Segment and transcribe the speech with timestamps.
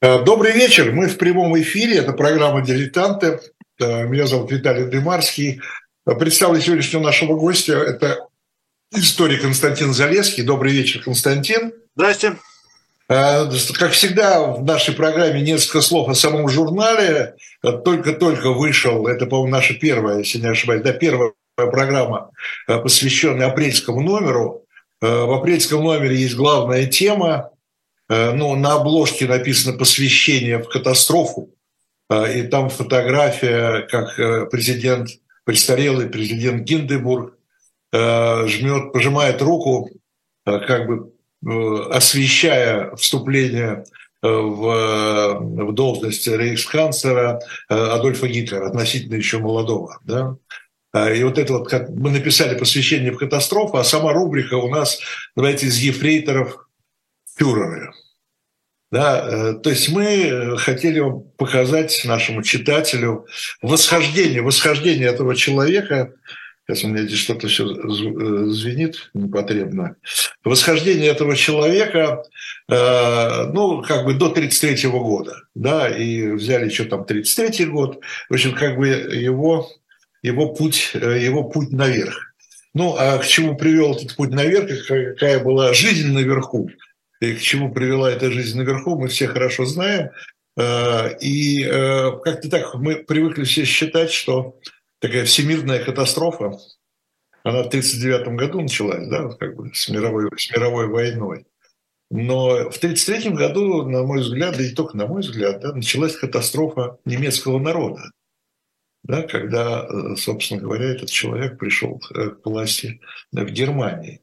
[0.00, 0.92] Э, добрый вечер.
[0.92, 1.96] Мы в прямом эфире.
[1.96, 3.40] Это программа «Дилетанты».
[3.80, 5.60] Э, меня зовут Виталий Дымарский.
[6.06, 7.78] Э, представлю сегодняшнего нашего гостя.
[7.78, 8.28] Это
[8.94, 10.44] историк Константин Залеский.
[10.44, 11.72] Добрый вечер, Константин.
[11.96, 12.36] Здрасте.
[13.08, 17.36] Как всегда, в нашей программе несколько слов о самом журнале.
[17.62, 22.30] Только-только вышел, это, по-моему, наша первая, если не ошибаюсь, да, первая программа,
[22.66, 24.66] посвященная апрельскому номеру.
[25.00, 27.50] В апрельском номере есть главная тема
[28.08, 31.50] ну, на обложке написано «Посвящение в катастрофу»,
[32.08, 35.10] э, и там фотография, как э, президент,
[35.44, 37.34] престарелый президент Гиндебург
[37.90, 39.88] жмет, пожимает руку,
[40.44, 41.10] как бы
[41.90, 43.84] освещая вступление
[44.20, 50.00] в, в должность рейхсканцлера Адольфа Гитлера, относительно еще молодого.
[50.04, 50.36] Да?
[51.14, 55.00] И вот это вот, как мы написали посвящение в катастрофу, а сама рубрика у нас,
[55.34, 56.67] давайте, из ефрейторов
[57.38, 57.92] фюреры.
[58.90, 61.02] Да, э, то есть мы э, хотели
[61.36, 63.26] показать нашему читателю
[63.60, 66.14] восхождение, восхождение этого человека.
[66.66, 69.96] Сейчас у меня здесь что-то все э, звенит непотребно.
[70.42, 72.22] Восхождение этого человека,
[72.68, 78.00] ну, как бы до 1933 года, да, и взяли еще там 1933 год.
[78.28, 79.70] В общем, как бы его,
[80.22, 82.34] его, путь, его путь наверх.
[82.74, 86.70] Ну, а к чему привел этот путь наверх, какая была жизнь наверху,
[87.20, 90.10] и к чему привела эта жизнь наверху, мы все хорошо знаем.
[90.56, 94.58] Э, и э, как-то так мы привыкли все считать, что
[94.98, 96.58] такая всемирная катастрофа,
[97.44, 101.46] она в 1939 году началась, да, как бы с мировой, с мировой войной.
[102.10, 106.16] Но в 1933 году, на мой взгляд, да и только на мой взгляд, да, началась
[106.16, 108.10] катастрофа немецкого народа.
[109.04, 113.00] Да, когда, э, собственно говоря, этот человек пришел к власти
[113.32, 114.22] в Германии.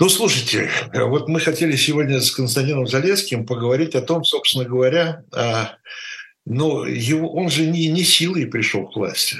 [0.00, 5.76] Ну, слушайте, вот мы хотели сегодня с Константином Залеским поговорить о том, собственно говоря, а,
[6.44, 9.36] ну, его, он же не, не силой пришел к власти.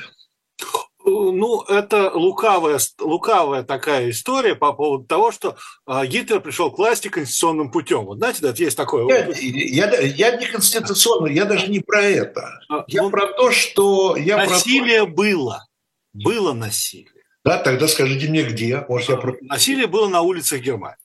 [1.05, 5.57] Ну, это лукавая, лукавая такая история по поводу того, что
[5.87, 8.07] а, Гитлер пришел к власти конституционным путем.
[8.07, 9.35] Вот знаете, да, есть такое.
[9.41, 12.61] Я, я, я не конституционный, я даже не про это.
[12.71, 14.17] А, я ну, про то, что...
[14.17, 15.67] Я насилие про было.
[16.15, 17.14] Было насилие.
[17.45, 18.85] Да, тогда скажите мне, где?
[18.89, 19.19] Может, я...
[19.43, 20.97] Насилие было на улицах Германии.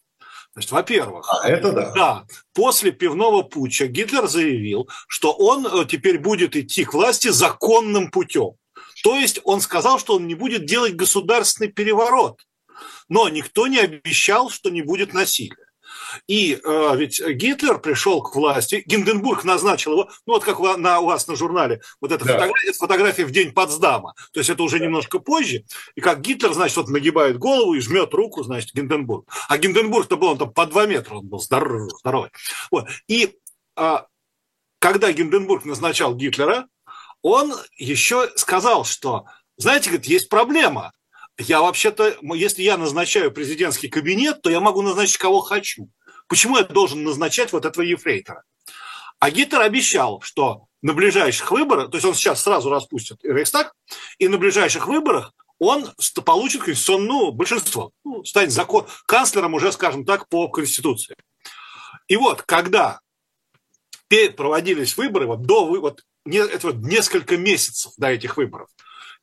[0.54, 1.92] Значит, во-первых, а, это да.
[1.92, 8.10] да, после пивного путча Гитлер заявил, что он э, теперь будет идти к власти законным
[8.10, 8.54] путем.
[9.04, 12.46] То есть он сказал, что он не будет делать государственный переворот.
[13.08, 15.69] Но никто не обещал, что не будет насилия.
[16.28, 21.06] И э, ведь Гитлер пришел к власти, Гинденбург назначил его, ну вот как на, у
[21.06, 22.34] вас на журнале, вот эта да.
[22.34, 25.64] фотография, фотография в день Потсдама, то есть это уже немножко позже,
[25.96, 29.28] и как Гитлер, значит, вот нагибает голову и жмет руку, значит, Гинденбург.
[29.48, 31.90] А Гинденбург-то был, он там по два метра, он был здоровый.
[32.00, 32.30] здоровый.
[32.72, 32.88] Вот.
[33.08, 33.36] И
[33.76, 33.98] э,
[34.80, 36.68] когда Гинденбург назначал Гитлера,
[37.22, 39.26] он еще сказал, что,
[39.58, 40.94] знаете, говорит, есть проблема.
[41.38, 45.90] Я вообще-то, если я назначаю президентский кабинет, то я могу назначить кого хочу.
[46.30, 48.44] Почему я должен назначать вот этого ефрейтора?
[49.18, 53.74] А Гитлер обещал, что на ближайших выборах, то есть он сейчас сразу распустит Рейхстаг,
[54.20, 55.90] и на ближайших выборах он
[56.24, 61.18] получит конституционное большинство, ну, станет закон, канцлером уже, скажем так, по Конституции.
[62.08, 63.02] И вот, когда
[64.38, 68.70] проводились выборы, вот до вот, это вот несколько месяцев до этих выборов,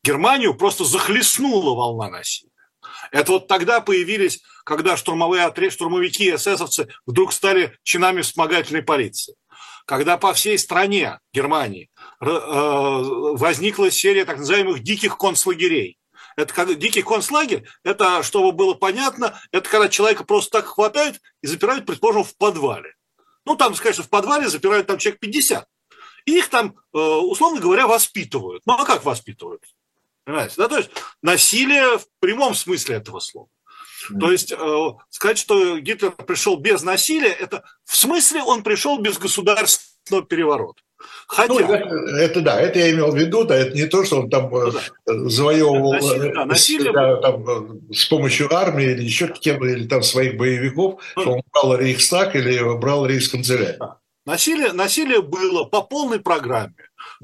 [0.02, 2.50] Германию просто захлестнула волна насилия.
[3.10, 9.34] Это вот тогда появились, когда штурмовые отряды, штурмовики и эсэсовцы вдруг стали чинами вспомогательной полиции.
[9.86, 11.90] Когда по всей стране Германии
[12.20, 15.98] э, возникла серия так называемых диких концлагерей.
[16.36, 21.46] Это как дикий концлагерь, это, чтобы было понятно, это когда человека просто так хватают и
[21.46, 22.94] запирают, предположим, в подвале.
[23.46, 25.66] Ну, там, конечно, в подвале запирают там человек 50.
[26.26, 28.62] И их там, э, условно говоря, воспитывают.
[28.66, 29.62] Ну, а как воспитывают?
[30.26, 30.54] Понимаете?
[30.56, 30.90] Да, то есть
[31.22, 33.48] насилие в прямом смысле этого слова.
[34.10, 34.18] Mm.
[34.18, 39.18] То есть э, сказать, что Гитлер пришел без насилия, это в смысле он пришел без
[39.18, 40.82] государственного переворота.
[41.28, 41.52] Хотя...
[41.52, 44.30] Ну, это, это да, это я имел в виду, да, это не то, что он
[44.30, 44.80] там ну, да.
[45.28, 46.92] завоевывал насилие, да, насилие...
[46.92, 51.42] Да, там, с помощью армии или еще кем или там своих боевиков, ну, что он
[51.52, 53.76] брал Рейхстаг или брал Рейхсканцелярию.
[53.78, 53.98] Да.
[54.24, 56.74] Насилие, насилие было по полной программе.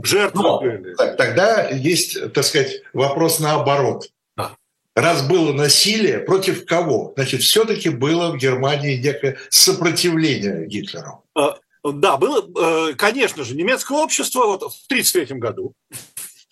[0.03, 0.95] Жертвы Но, были.
[0.95, 4.11] Тогда есть, так сказать, вопрос наоборот.
[4.37, 4.57] Да.
[4.95, 7.13] Раз было насилие, против кого?
[7.17, 11.25] Значит, все-таки было в Германии некое сопротивление Гитлеру.
[11.35, 15.75] А, да, было, э, конечно же, немецкое общество вот в 1933 году,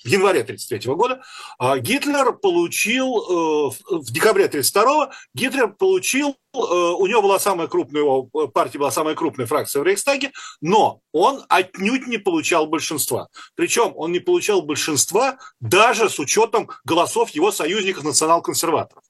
[0.02, 1.22] в январе 1933 года,
[1.58, 8.78] а Гитлер получил, в декабре 1932 Гитлер получил, у него была самая крупная, его партия
[8.78, 13.28] была самая крупная фракция в Рейхстаге, но он отнюдь не получал большинства.
[13.54, 19.04] Причем он не получал большинства даже с учетом голосов его союзников национал-консерваторов.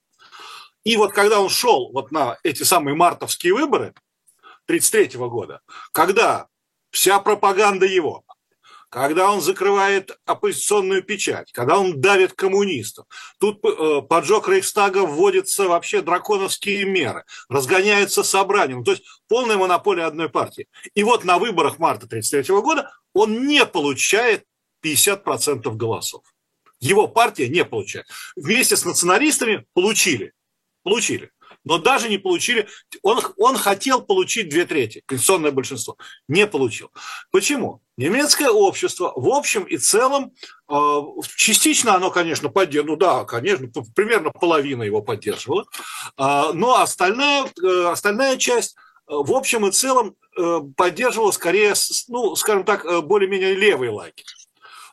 [0.83, 3.95] И вот когда он шел вот на эти самые мартовские выборы
[4.67, 5.61] 1933 года,
[5.93, 6.47] когда
[6.91, 8.25] вся пропаганда его,
[8.91, 13.07] когда он закрывает оппозиционную печать, когда он давит коммунистов.
[13.39, 20.05] Тут э, поджог Рейхстага вводятся вообще драконовские меры, разгоняются собрания, ну, то есть полная монополия
[20.05, 20.69] одной партии.
[20.95, 24.45] И вот на выборах марта 1933 года он не получает
[24.85, 26.23] 50% голосов.
[26.81, 28.07] Его партия не получает.
[28.35, 30.33] Вместе с националистами получили.
[30.83, 31.31] Получили
[31.65, 32.69] но даже не получили.
[33.03, 35.97] Он, он хотел получить две трети, конституционное большинство.
[36.29, 36.91] Не получил.
[37.31, 37.83] Почему?
[37.97, 40.33] Немецкое общество в общем и целом,
[40.69, 41.01] э,
[41.37, 45.67] частично оно, конечно, поддерживало, ну да, конечно, примерно половина его поддерживала,
[46.17, 48.77] э, но остальная, э, остальная часть
[49.07, 50.15] в общем и целом
[50.77, 51.75] поддерживала скорее,
[52.07, 54.25] ну, скажем так, более-менее левый лагерь.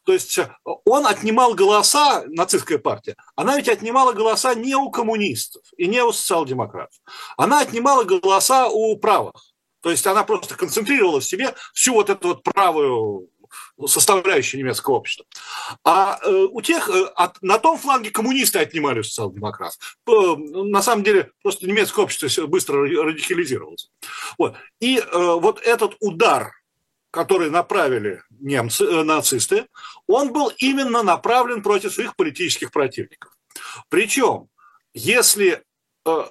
[0.08, 0.50] То есть э,
[0.86, 6.14] он отнимал голоса, нацистская партия, она ведь отнимала голоса не у коммунистов и не у
[6.14, 6.98] социал-демократов.
[7.36, 9.36] Она отнимала голоса у правых.
[9.82, 13.30] То есть она просто концентрировала в себе всю вот эту вот правую
[13.86, 15.26] составляющую немецкого общества.
[15.84, 19.98] А э, у тех, э, от, на том фланге коммунисты отнимали социал-демократов.
[20.08, 23.90] Э, на самом деле просто немецкое общество быстро радикализировалось.
[24.38, 24.56] Вот.
[24.80, 26.54] И вот этот удар
[27.18, 29.68] который направили немцы, э, нацисты,
[30.06, 33.36] он был именно направлен против своих политических противников.
[33.90, 34.50] Причем,
[34.94, 35.64] если
[36.06, 36.26] э,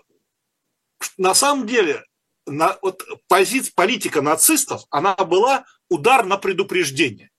[1.18, 2.04] на самом деле
[2.46, 7.30] на, вот, позиция, политика нацистов, она была удар на предупреждение.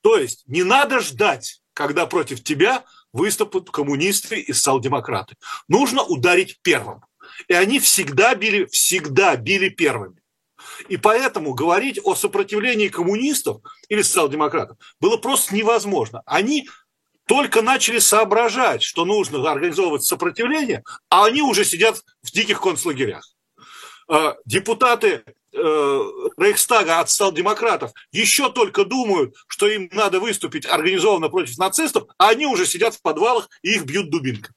[0.00, 5.36] То есть не надо ждать, когда против тебя выступят коммунисты и социал-демократы.
[5.68, 7.04] Нужно ударить первым.
[7.46, 10.20] И они всегда били, всегда били первыми.
[10.88, 16.22] И поэтому говорить о сопротивлении коммунистов или социал-демократов было просто невозможно.
[16.26, 16.68] Они
[17.26, 23.28] только начали соображать, что нужно организовывать сопротивление, а они уже сидят в диких концлагерях.
[24.08, 26.02] Э, депутаты э,
[26.36, 32.46] Рейхстага от социал-демократов еще только думают, что им надо выступить организованно против нацистов, а они
[32.46, 34.54] уже сидят в подвалах и их бьют дубинками.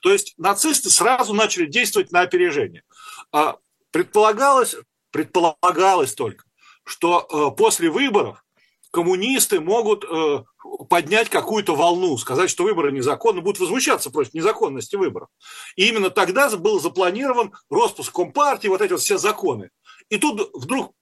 [0.00, 2.84] То есть нацисты сразу начали действовать на опережение.
[3.32, 3.56] А
[3.90, 4.76] предполагалось,
[5.10, 6.44] предполагалось только,
[6.84, 8.44] что э, после выборов
[8.90, 10.44] коммунисты могут э,
[10.88, 15.28] поднять какую-то волну, сказать, что выборы незаконны, будут возмущаться против незаконности выборов.
[15.76, 19.70] И именно тогда был запланирован распуск Компартии, вот эти вот все законы.
[20.08, 20.94] И тут вдруг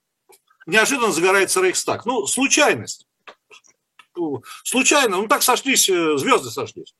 [0.66, 2.06] неожиданно загорается Рейхстаг.
[2.06, 3.06] Ну, случайность.
[4.64, 6.94] Случайно, ну так сошлись, э, звезды сошлись.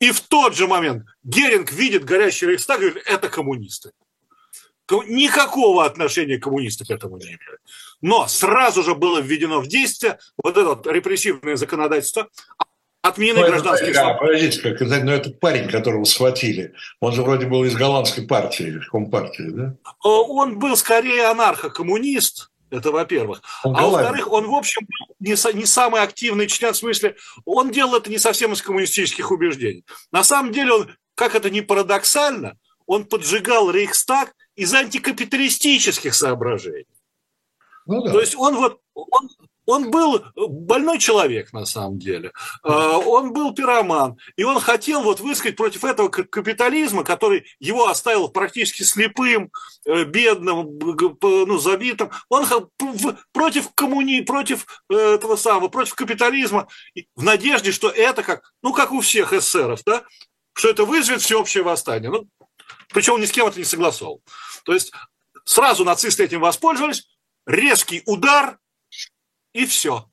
[0.00, 3.92] И в тот же момент Геринг видит горящий Рейхстаг и говорит, это коммунисты
[4.90, 7.58] никакого отношения коммунисты к этому не имели.
[8.00, 12.28] Но сразу же было введено в действие вот это вот репрессивное законодательство,
[13.04, 14.26] отменены ну, гражданские это, свободы.
[14.26, 19.50] Подождите, как но этот парень, которого схватили, он же вроде был из голландской партии, компартии,
[19.50, 19.74] да?
[19.84, 23.42] Э, он был скорее анархо-коммунист, это во-первых.
[23.62, 24.86] А во-вторых, он, в общем,
[25.20, 29.84] не, не самый активный член, в смысле, он делал это не совсем из коммунистических убеждений.
[30.10, 36.86] На самом деле он, как это ни парадоксально, он поджигал Рейхстаг из антикапиталистических соображений.
[37.86, 38.12] Ну, да.
[38.12, 39.28] То есть он вот он,
[39.66, 42.32] он был больной человек на самом деле,
[42.62, 48.28] а, он был пироман, и он хотел вот высказать против этого капитализма, который его оставил
[48.28, 49.50] практически слепым,
[49.84, 52.10] э, бедным, ну, забитым.
[52.28, 52.46] Он
[53.32, 56.68] против коммуни, против э, этого самого, против капитализма,
[57.16, 60.04] в надежде, что это как, ну, как у всех эсеров, да,
[60.52, 62.10] что это вызовет всеобщее восстание.
[62.10, 62.28] Ну,
[62.94, 64.22] причем ни с кем это не согласовал.
[64.64, 64.92] То есть
[65.44, 67.08] сразу нацисты этим воспользовались,
[67.46, 68.58] резкий удар,
[69.52, 70.08] и все.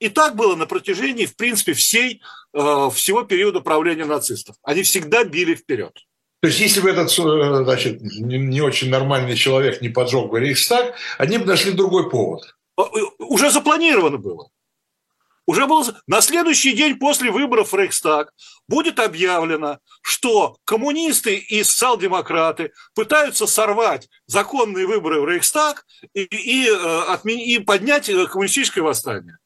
[0.00, 2.20] И так было на протяжении, в принципе, всей,
[2.52, 4.56] э, всего периода правления нацистов.
[4.62, 5.92] Они всегда били вперед.
[6.40, 10.94] То есть, если бы этот э, значит, не очень нормальный человек не поджег бы Рейхстаг,
[11.18, 12.56] они бы нашли другой повод.
[12.78, 12.82] Э,
[13.18, 14.50] уже запланировано было
[15.48, 18.34] уже было на следующий день после выборов в Рейхстаг
[18.68, 27.00] будет объявлено, что коммунисты и социал-демократы пытаются сорвать законные выборы в Рейхстаг и, и, э,
[27.08, 27.38] отмен...
[27.38, 29.38] и поднять э, коммунистическое восстание.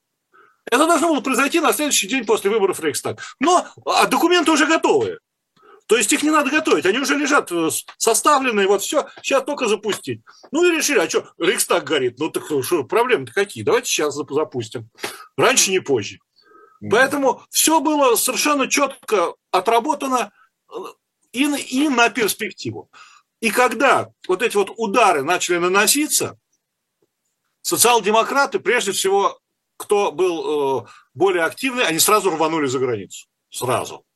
[0.68, 3.20] Это должно было произойти на следующий день после выборов в Рейхстаг.
[3.38, 5.20] Но а документы уже готовы.
[5.92, 7.68] То есть их не надо готовить, они уже лежат э,
[7.98, 10.22] составленные, вот все, сейчас только запустить.
[10.50, 14.88] Ну и решили, а что, Рейхстаг горит, ну так что, проблемы-то какие, давайте сейчас запустим.
[15.36, 16.20] Раньше, не позже.
[16.90, 20.32] Поэтому все было совершенно четко отработано
[20.70, 20.76] э,
[21.32, 22.90] и, и на перспективу.
[23.40, 26.38] И когда вот эти вот удары начали наноситься,
[27.60, 29.38] социал-демократы, прежде всего,
[29.76, 33.26] кто был э, более активный, они сразу рванули за границу.
[33.50, 34.06] Сразу.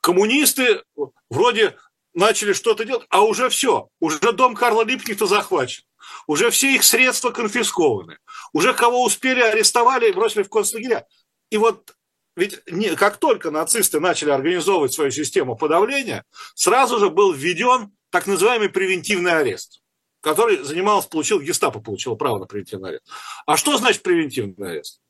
[0.00, 0.82] Коммунисты
[1.30, 1.76] вроде
[2.14, 3.88] начали что-то делать, а уже все.
[4.00, 5.84] Уже дом Карла Липкнехта захвачен.
[6.26, 8.18] Уже все их средства конфискованы.
[8.52, 11.06] Уже кого успели арестовали и бросили в концлагеря.
[11.50, 11.94] И вот
[12.36, 16.24] ведь не, как только нацисты начали организовывать свою систему подавления,
[16.54, 19.82] сразу же был введен так называемый превентивный арест,
[20.20, 23.10] который занимался, получил, гестапо получил право на превентивный арест.
[23.44, 25.00] А что значит превентивный арест?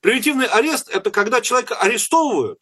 [0.00, 2.60] Превентивный арест– это когда человека арестовывают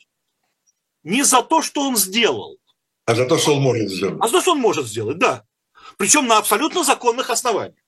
[1.03, 2.59] не за то, что он сделал,
[3.05, 4.19] а за то, что он может сделать.
[4.21, 5.45] А за то, что он может сделать, да.
[5.99, 7.83] Причем на абсолютно законных основаниях.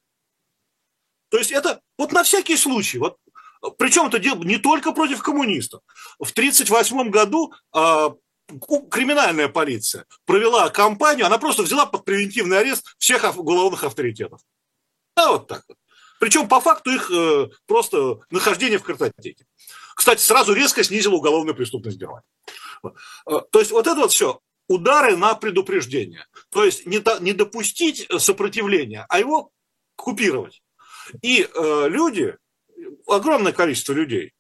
[1.31, 2.99] То есть это вот на всякий случай.
[2.99, 3.17] Вот,
[3.79, 5.83] причем это дело не только против коммунистов.
[6.19, 8.11] В 1938 году э,
[8.91, 14.41] криминальная полиция провела кампанию, она просто взяла под превентивный арест всех уголовных авторитетов.
[15.17, 15.79] Да, вот так вот.
[16.21, 19.47] Причем по факту их э, просто нахождение в картотеке.
[19.95, 22.25] Кстати, сразу резко снизила уголовную преступность Германии.
[23.27, 26.27] Э, то есть вот это вот все удары на предупреждение.
[26.51, 29.51] То есть не, не допустить сопротивления, а его
[29.97, 30.63] купировать.
[31.23, 32.37] И э, люди,
[33.07, 34.33] огромное количество людей,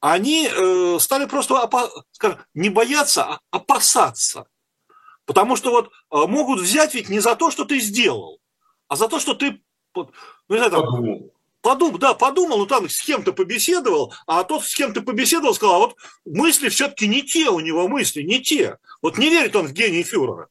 [0.00, 4.46] они э, стали просто опа- скажем, не бояться, а опасаться.
[5.24, 5.90] Потому что вот э,
[6.26, 8.38] могут взять ведь не за то, что ты сделал,
[8.88, 9.62] а за то, что ты
[9.94, 10.10] ну,
[10.48, 11.30] не знаю, там,
[11.64, 15.78] подумал, да, подумал, ну там с кем-то побеседовал, а тот с кем-то побеседовал, сказал, а
[15.78, 18.76] вот мысли все-таки не те у него мысли, не те.
[19.00, 20.48] Вот не верит он в гений фюрера.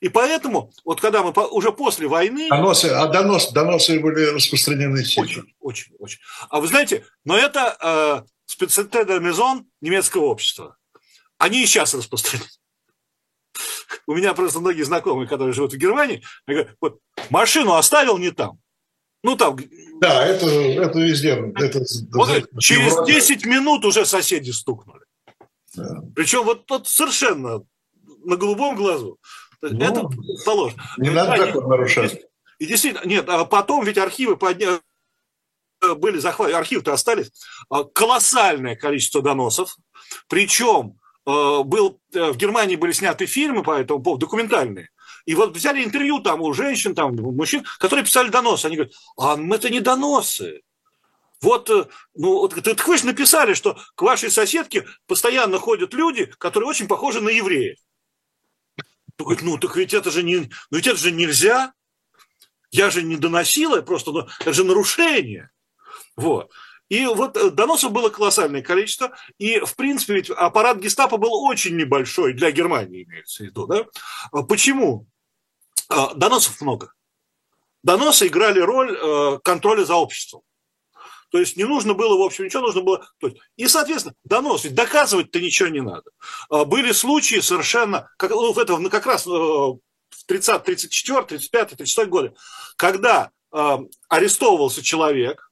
[0.00, 2.48] И поэтому, вот когда мы уже после войны...
[2.48, 6.20] Доносы, а донос, доносы были распространены Очень, очень, очень.
[6.48, 10.76] А вы знаете, но это э, специалитет Мезон немецкого общества.
[11.38, 12.48] Они и сейчас распространены.
[14.06, 18.60] У меня просто многие знакомые, которые живут в Германии, говорят, вот машину оставил не там,
[19.24, 19.56] ну, там...
[20.00, 21.30] Да, это, это везде.
[21.56, 23.10] Это, вот, это, через Европа.
[23.10, 25.00] 10 минут уже соседи стукнули.
[25.74, 26.02] Да.
[26.14, 27.62] Причем вот тот совершенно
[28.22, 29.18] на голубом глазу.
[29.62, 30.06] Ну, это
[30.44, 30.82] положено.
[30.98, 32.20] Не надо а, нарушать.
[32.58, 34.78] И действительно, нет, а потом ведь архивы подня...
[35.96, 37.32] были захвачены, архивы-то остались,
[37.70, 39.74] а, колоссальное количество доносов,
[40.28, 44.90] причем э, был, э, в Германии были сняты фильмы по этому поводу, документальные,
[45.26, 48.66] и вот взяли интервью там у женщин, там, у мужчин, которые писали доносы.
[48.66, 50.62] Они говорят, а это не доносы.
[51.40, 56.26] Вот, э, ну, вот, так вы же написали, что к вашей соседке постоянно ходят люди,
[56.38, 57.78] которые очень похожи на евреев.
[59.18, 61.72] Говорит, ну, так ведь это же не, ну, ведь это же нельзя.
[62.70, 65.50] Я же не доносила, просто, ну, это же нарушение.
[66.16, 66.50] Вот.
[66.88, 71.76] И вот э, доносов было колоссальное количество, и, в принципе, ведь аппарат гестапо был очень
[71.76, 73.66] небольшой для Германии, имеется в виду.
[73.66, 73.84] Да?
[74.32, 75.06] А почему?
[75.88, 76.92] А, доносов много.
[77.82, 80.42] Доносы играли роль э, контроля за обществом.
[81.30, 83.06] То есть не нужно было, в общем, ничего, нужно было...
[83.56, 86.10] И, соответственно, донос, ведь доказывать-то ничего не надо.
[86.48, 89.80] А, были случаи совершенно, как, ну, это как раз э, в
[90.26, 92.34] 30, 34, 35, 36 годы,
[92.76, 93.78] когда э,
[94.08, 95.50] арестовывался человек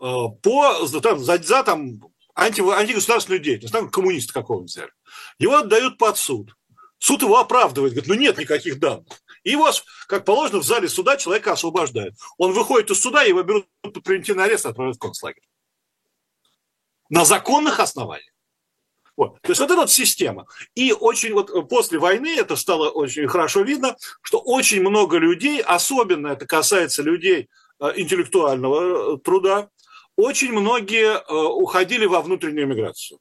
[0.00, 0.04] э,
[0.42, 2.00] по, там, за, за там,
[2.34, 4.92] анти, антигосударственную деятельность, там коммуниста какого-нибудь взяли.
[5.38, 6.54] Его отдают под суд.
[6.98, 9.08] Суд его оправдывает, говорит, ну нет никаких данных.
[9.46, 9.70] И его,
[10.08, 12.16] как положено, в зале суда человека освобождают.
[12.36, 15.48] Он выходит из суда, его берут под превентивный арест и отправляют в концлагерь.
[17.10, 18.34] На законных основаниях.
[19.16, 19.40] Вот.
[19.42, 20.46] То есть вот эта вот система.
[20.74, 26.26] И очень вот после войны это стало очень хорошо видно, что очень много людей, особенно
[26.26, 27.48] это касается людей
[27.78, 29.70] э, интеллектуального э, труда,
[30.16, 33.20] очень многие э, уходили во внутреннюю миграцию.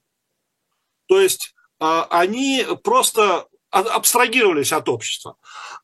[1.06, 5.36] То есть они просто абстрагировались от общества.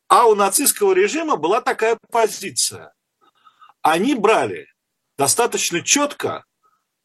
[0.07, 2.93] А у нацистского режима была такая позиция.
[3.81, 4.67] Они брали
[5.17, 6.45] достаточно четко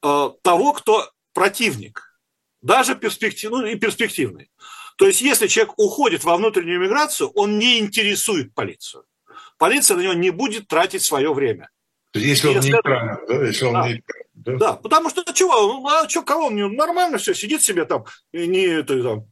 [0.03, 2.19] э, того, кто противник,
[2.63, 4.51] даже перспектив, ну, и перспективный.
[4.97, 9.05] То есть, если человек уходит во внутреннюю миграцию, он не интересует полицию.
[9.59, 11.69] Полиция на него не будет тратить свое время.
[12.15, 13.47] Если он если нейтрален, да?
[13.47, 13.89] Если он да.
[13.89, 14.27] нейтрален.
[14.35, 14.57] Да?
[14.57, 18.97] да, потому что чего, а что, кого он нормально все, сидит себе там, не, там,
[18.97, 19.29] не знаю,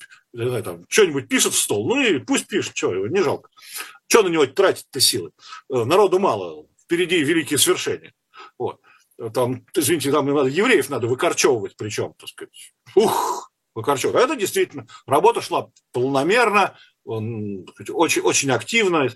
[0.63, 3.51] там, что-нибудь пишет в стол, ну и пусть пишет, что его, не жалко.
[4.09, 5.31] Что на него тратить-то силы?
[5.73, 8.13] Э, народу мало, впереди великие свершения.
[8.59, 8.81] Вот.
[9.33, 12.75] Там, извините, там надо, евреев надо выкорчевывать, причем, так сказать.
[12.97, 14.23] Ух, выкорчевывать.
[14.23, 19.09] А это действительно, работа шла полномерно, очень, очень активно.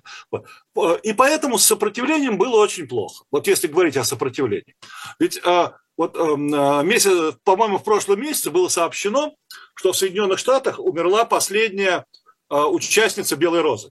[1.02, 3.25] И поэтому с сопротивлением было очень плохо.
[3.30, 4.76] Вот если говорить о сопротивлении.
[5.18, 9.35] Ведь э, вот эм, э, месяц, по-моему, в прошлом месяце было сообщено,
[9.75, 12.04] что в Соединенных Штатах умерла последняя
[12.50, 13.90] э, участница Белой Розы.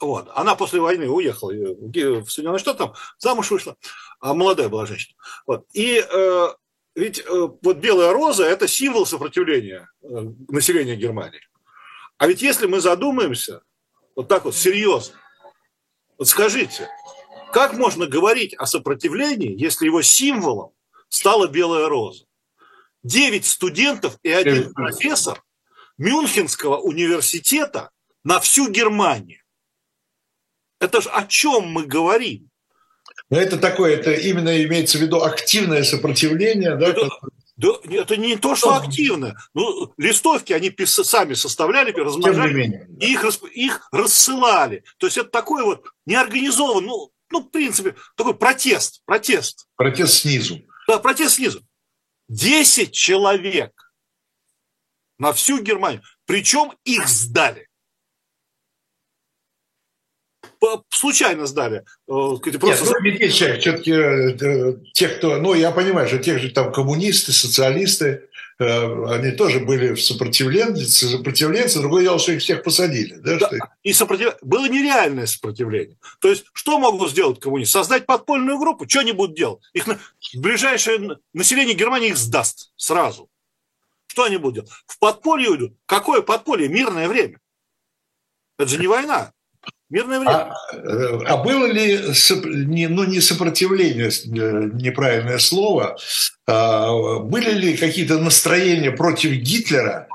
[0.00, 0.30] Вот.
[0.34, 3.76] Она после войны уехала в Соединенные Штаты, там замуж вышла,
[4.20, 5.14] а молодая была женщина.
[5.46, 5.66] Вот.
[5.72, 6.48] И э,
[6.94, 10.06] ведь э, вот белая роза– это символ сопротивления э,
[10.48, 11.40] населения Германии.
[12.20, 13.62] А ведь если мы задумаемся,
[14.14, 15.16] вот так вот серьезно,
[16.18, 16.86] вот скажите,
[17.50, 20.72] как можно говорить о сопротивлении, если его символом
[21.08, 22.26] стала белая роза?
[23.02, 25.42] Девять студентов и один профессор
[25.96, 27.88] Мюнхенского университета
[28.22, 29.40] на всю Германию.
[30.78, 32.50] Это же о чем мы говорим?
[33.30, 37.08] Но это такое, это именно имеется в виду активное сопротивление, да, это,
[37.60, 39.36] да, это не то, что активно.
[39.54, 43.06] Ну, листовки они пис- сами составляли, размножали, менее, да.
[43.06, 44.82] и их, их рассылали.
[44.98, 49.68] То есть это такой вот неорганизованный, ну, ну, в принципе, такой протест, протест.
[49.76, 50.60] Протест снизу.
[50.88, 51.62] Да, протест снизу.
[52.28, 53.92] Десять человек
[55.18, 56.02] на всю Германию.
[56.24, 57.68] Причем их сдали
[60.90, 61.84] случайно сдали.
[62.08, 62.66] Э, просто...
[62.66, 67.32] Нет, ну, ведь все-таки э, тех, кто, ну, я понимаю, что тех же там коммунисты,
[67.32, 73.14] социалисты, э, они тоже были в сопротивлении, сопротивленцы, другое дело, что их всех посадили.
[73.14, 73.46] Да, да.
[73.46, 73.56] Что.
[73.82, 74.34] И сопротив...
[74.42, 75.96] было нереальное сопротивление.
[76.20, 77.72] То есть, что могут сделать коммунисты?
[77.72, 78.88] Создать подпольную группу?
[78.88, 79.62] Что они будут делать?
[79.72, 79.98] Их на...
[80.34, 83.28] Ближайшее население Германии их сдаст сразу.
[84.06, 84.70] Что они будут делать?
[84.86, 85.72] В подполье уйдут.
[85.86, 86.68] Какое подполье?
[86.68, 87.38] Мирное время.
[88.58, 89.32] Это же не война.
[89.90, 90.32] Мирное время.
[90.32, 91.98] А, а было ли,
[92.86, 95.98] ну не сопротивление, э, неправильное слово,
[96.46, 100.06] а были ли какие-то настроения против Гитлера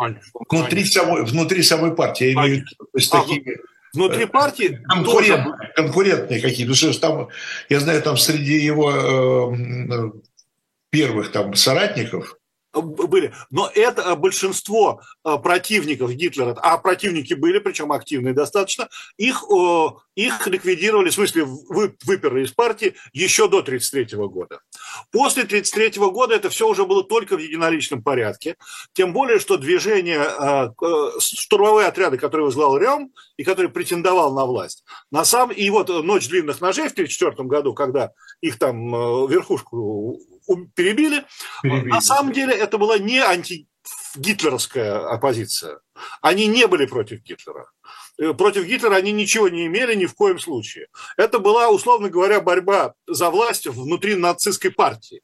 [0.50, 2.28] внутри самой, внутри самой партии?
[2.28, 3.58] Я имею в виду, то есть а, такие,
[3.94, 5.72] внутри э, партии конкурент, тоже...
[5.76, 6.74] конкурентные какие-то.
[6.74, 7.28] Потому что там,
[7.68, 10.12] я знаю, там среди его э,
[10.90, 12.38] первых там соратников
[12.82, 13.34] были.
[13.50, 19.44] Но это большинство э, противников Гитлера, а противники были, причем активные достаточно, их,
[20.16, 24.60] их ликвидировали, в смысле выперли из партии еще до 1933 года.
[25.12, 28.56] После 1933 года это все уже было только в единоличном порядке,
[28.94, 30.70] тем более, что движение, э,
[31.20, 36.28] штурмовые отряды, которые возглавил Рем и который претендовал на власть, на самом, и вот «Ночь
[36.28, 38.12] длинных ножей» в 1934 году, когда
[38.42, 40.20] их там э, верхушку
[40.76, 41.26] перебили.
[41.62, 41.90] перебили.
[41.90, 45.80] На самом деле это была не антигитлеровская оппозиция.
[46.22, 47.68] Они не были против Гитлера.
[48.18, 50.88] Э, против Гитлера они ничего не имели ни в коем случае.
[51.18, 55.22] Это была, условно говоря, борьба за власть внутри нацистской партии.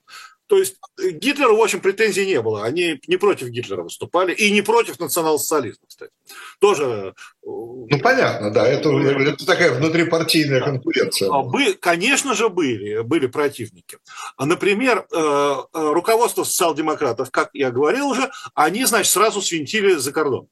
[0.51, 2.65] То есть э, Гитлеру, в общем, претензий не было.
[2.65, 6.11] Они не против Гитлера выступали и не против национал-социализма, кстати.
[6.59, 6.83] Тоже...
[6.83, 8.67] Э, ну, понятно, да.
[8.67, 11.29] Это, это такая внутрипартийная конкуренция.
[11.31, 13.97] А бы, конечно же, были, были противники.
[14.35, 20.49] А, например, э, руководство социал-демократов, как я говорил уже, они, значит, сразу свинтили за кордон.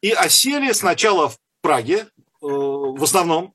[0.00, 2.06] И осели сначала в Праге,
[2.40, 3.52] в основном,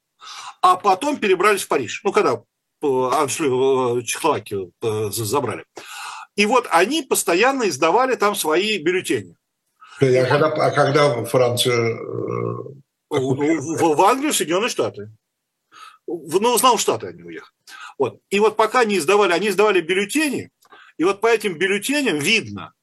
[0.61, 2.01] а потом перебрались в Париж.
[2.03, 2.43] Ну, когда
[2.83, 4.71] отшли в Чехословакию,
[5.11, 5.65] забрали.
[6.35, 9.35] И вот они постоянно издавали там свои бюллетени.
[9.99, 12.73] А когда, а когда Францию?
[13.11, 15.11] Э, в, в Англию, Соединенные Штаты.
[16.07, 17.53] В, ну, основном Штаты они уехали.
[17.97, 18.19] Вот.
[18.29, 20.49] И вот пока они издавали, они издавали бюллетени,
[20.97, 22.73] и вот по этим бюллетеням видно,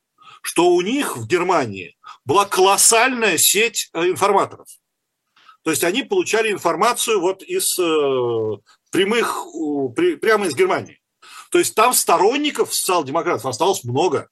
[0.43, 4.69] что у них в Германии была колоссальная сеть э, информаторов.
[5.63, 7.79] То есть они получали информацию вот из
[8.90, 9.46] прямых,
[10.20, 11.00] прямо из Германии.
[11.50, 14.29] То есть там сторонников социал-демократов осталось много.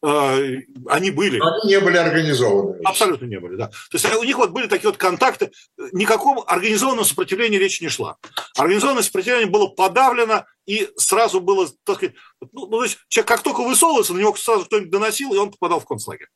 [0.00, 0.38] А,
[0.86, 1.40] они были.
[1.40, 2.80] Они не были организованы.
[2.84, 3.66] Абсолютно не были, да.
[3.66, 5.50] То есть у них вот были такие вот контакты.
[5.92, 8.16] Никакого организованного сопротивления речи не шла.
[8.56, 12.14] Организованное сопротивление было подавлено, и сразу было, так сказать,
[12.52, 15.50] ну, ну то есть человек как только высовывался, на него сразу кто-нибудь доносил, и он
[15.50, 16.28] попадал в концлагерь.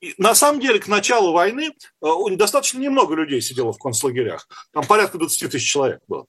[0.00, 4.46] И на самом деле, к началу войны э, достаточно немного людей сидело в концлагерях.
[4.72, 6.26] Там порядка 20 тысяч человек было.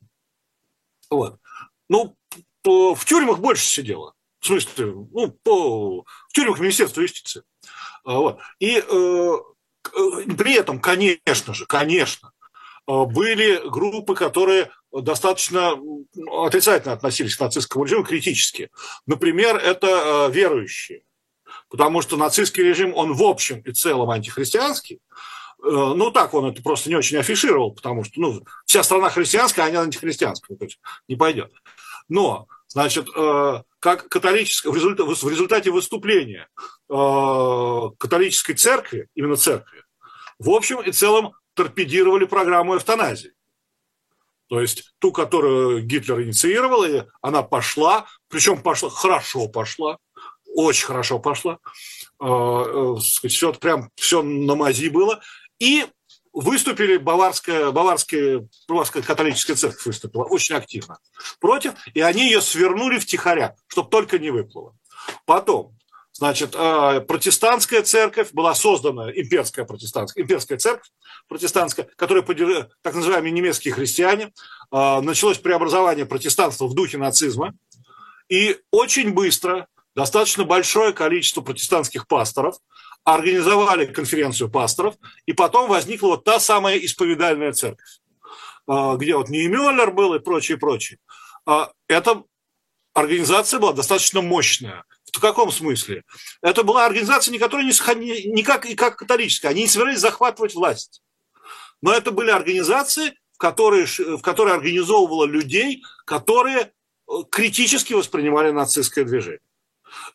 [1.10, 1.38] Вот.
[1.90, 2.16] Ну,
[2.64, 4.14] в тюрьмах больше сидело.
[4.40, 7.44] В смысле, ну, по, в тюрьмах Министерства юстиции.
[8.06, 8.40] А, вот.
[8.60, 12.32] И э, э, при этом, конечно же, конечно,
[12.86, 15.78] были группы, которые достаточно
[16.32, 18.70] отрицательно относились к нацистскому режиму, критически.
[19.06, 21.04] Например, это верующие
[21.70, 25.00] потому что нацистский режим, он в общем и целом антихристианский.
[25.64, 29.64] Э, ну, так он это просто не очень афишировал, потому что ну, вся страна христианская,
[29.64, 31.52] а не антихристианская, то есть не пойдет.
[32.10, 36.48] Но, значит, э, как католическая, в результате, в результате выступления
[36.90, 39.84] э, католической церкви, именно церкви,
[40.40, 43.34] в общем и целом торпедировали программу эвтаназии.
[44.48, 49.98] То есть ту, которую Гитлер инициировал, и она пошла, причем пошла, хорошо пошла,
[50.58, 51.60] очень хорошо пошла.
[52.20, 55.22] Э, э, все прям все на мази было.
[55.60, 55.86] И
[56.34, 60.98] выступили баварская, баварская, баварская католическая церковь выступила очень активно
[61.40, 64.76] против, и они ее свернули втихаря, чтобы только не выплыло.
[65.26, 65.78] Потом,
[66.12, 70.90] значит, э, протестантская церковь была создана, имперская протестантская, имперская церковь
[71.28, 74.34] протестантская, которая поддерживала так называемые немецкие христиане.
[74.72, 77.54] Началось преобразование протестанства в духе нацизма,
[78.28, 79.68] и очень быстро
[79.98, 82.58] достаточно большое количество протестантских пасторов
[83.04, 84.94] организовали конференцию пасторов,
[85.26, 88.00] и потом возникла вот та самая исповедальная церковь,
[88.68, 91.00] а, где вот Неймюллер был и прочее, прочее.
[91.48, 92.24] А, эта
[92.94, 94.84] организация была достаточно мощная.
[95.12, 96.04] В каком смысле?
[96.44, 100.54] Это была организация, не которая не, не как, и как католическая, они не собирались захватывать
[100.54, 101.02] власть.
[101.82, 106.72] Но это были организации, в которые, в которые организовывало людей, которые
[107.10, 109.40] э, критически воспринимали нацистское движение.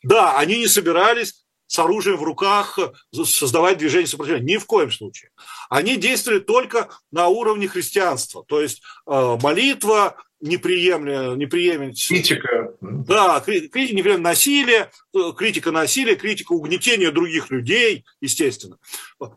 [0.03, 1.43] Да, они не собирались
[1.73, 2.77] с оружием в руках
[3.11, 4.53] создавать движение сопротивления.
[4.53, 5.31] Ни в коем случае.
[5.69, 8.45] Они действовали только на уровне христианства.
[8.47, 12.07] То есть э, молитва, неприемлемость...
[12.07, 12.75] Критика.
[12.79, 18.77] Да, критика неприемлемость насилия, э, критика насилия, критика угнетения других людей, естественно.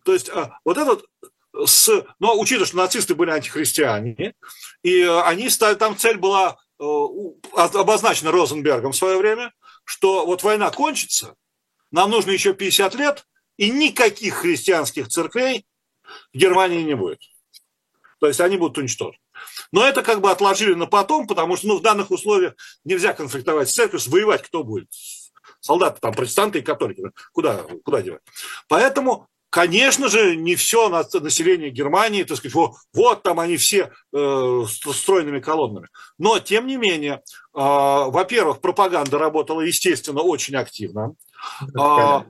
[0.05, 1.07] То есть э, вот этот
[1.65, 4.35] с, но учитывая, что нацисты были антихристиане,
[4.83, 6.59] и они стали, там цель была
[7.55, 9.53] обозначена Розенбергом в свое время–
[9.87, 11.35] что вот война кончится,
[11.91, 15.65] нам нужно еще 50 лет, и никаких христианских церквей
[16.35, 17.21] в Германии не будет.
[18.21, 19.23] То есть они будут уничтожены.
[19.71, 23.71] Но это как бы отложили на потом, потому что ну, в данных условиях нельзя конфликтовать
[23.71, 24.89] с церковью, воевать кто будет?
[25.61, 27.03] Солдаты там, протестанты и католики.
[27.33, 28.23] Куда, куда девать?
[28.69, 34.65] Поэтому Конечно же, не все население Германии, так сказать, вот, вот там они все э,
[34.69, 35.89] стройными колоннами.
[36.19, 37.21] Но, тем не менее, э,
[37.55, 41.15] во-первых, пропаганда работала, естественно, очень активно.
[41.75, 42.21] Э,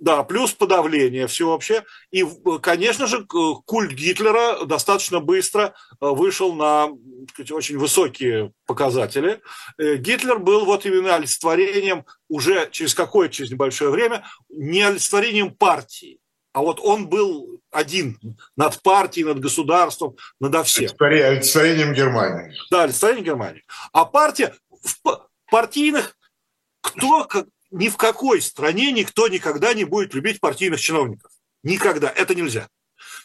[0.00, 1.84] да, плюс подавление всеобщее.
[2.10, 2.24] И,
[2.62, 6.88] конечно же, культ Гитлера достаточно быстро э, вышел на
[7.34, 9.42] сказать, очень высокие показатели.
[9.76, 16.18] Э, Гитлер был вот именно олицетворением уже через какое-то, через небольшое время, не олицетворением партии,
[16.52, 18.18] а вот он был один
[18.56, 20.84] над партией, над государством, над всем.
[20.84, 22.54] Олицетворением Германии.
[22.70, 23.64] Да, олицетворением Германии.
[23.92, 26.16] А партия, в партийных,
[26.80, 31.32] кто, как, ни в какой стране никто никогда не будет любить партийных чиновников.
[31.62, 32.10] Никогда.
[32.10, 32.68] Это нельзя.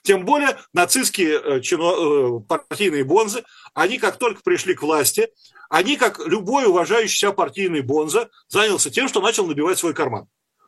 [0.04, 5.30] Тем более нацистские э, чино, э, партийные бонзы, они как только пришли к власти,
[5.70, 10.28] они, как любой уважающий себя партийный бонза, занялся тем, что начал набивать свой карман.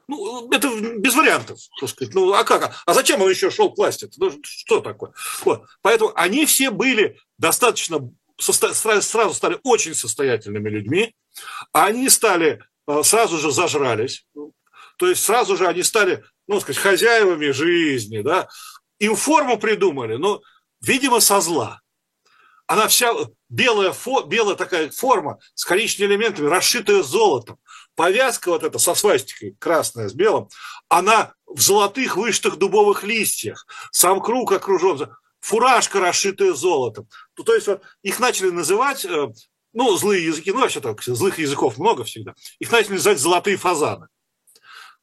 [0.09, 0.67] Ну, это
[0.97, 2.15] без вариантов, так сказать.
[2.15, 2.75] Ну, а как?
[2.83, 4.09] А зачем он еще шел к власти?
[4.17, 5.13] Ну, что такое?
[5.45, 5.65] Вот.
[5.83, 7.99] Поэтому они все были достаточно,
[8.39, 11.13] сразу стали очень состоятельными людьми.
[11.73, 14.25] Они стали, э, сразу же зажрались.
[14.97, 18.47] То есть сразу же они стали, ну, сказать, хозяевами жизни, да.
[18.97, 20.41] Им форму придумали, но,
[20.81, 21.81] видимо, со зла.
[22.65, 23.13] Она вся
[23.47, 27.59] белая, фо, белая такая форма с коричневыми элементами, расшитая золотом
[27.99, 30.47] повязка вот эта со свастикой, красная с белым,
[30.87, 37.09] она в золотых вышитых дубовых листьях, сам круг окружен, фуражка, расшитая золотом.
[37.37, 39.27] Ну, то есть вот, их начали называть, э,
[39.73, 44.07] ну, злые языки, ну, вообще так, злых языков много всегда, их начали называть золотые фазаны.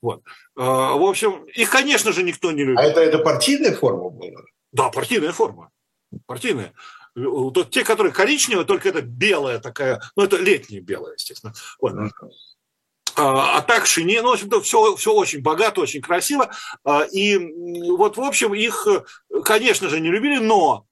[0.01, 0.23] Вот.
[0.57, 2.81] Э, в общем, их, конечно же, никто не любит.
[2.81, 4.41] А это, это партийная форма была?
[4.73, 5.71] Да, партийная форма.
[6.25, 6.73] Партийная.
[7.15, 11.53] Вот те, которые коричневые, только это белая такая, ну, это летняя белая, естественно.
[11.79, 11.93] Вот.
[13.17, 16.51] А, а так шини, ну, в общем-то, все, все очень богато, очень красиво.
[16.85, 17.39] А, и
[17.97, 18.87] вот, в общем, их,
[19.45, 20.87] конечно же, не любили, но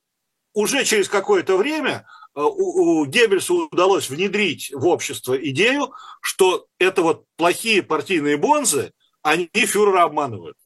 [0.54, 7.24] уже через какое-то время а, у Геббельсу удалось внедрить в общество идею, что это вот
[7.36, 10.56] плохие партийные бонзы, они фюрера обманывают.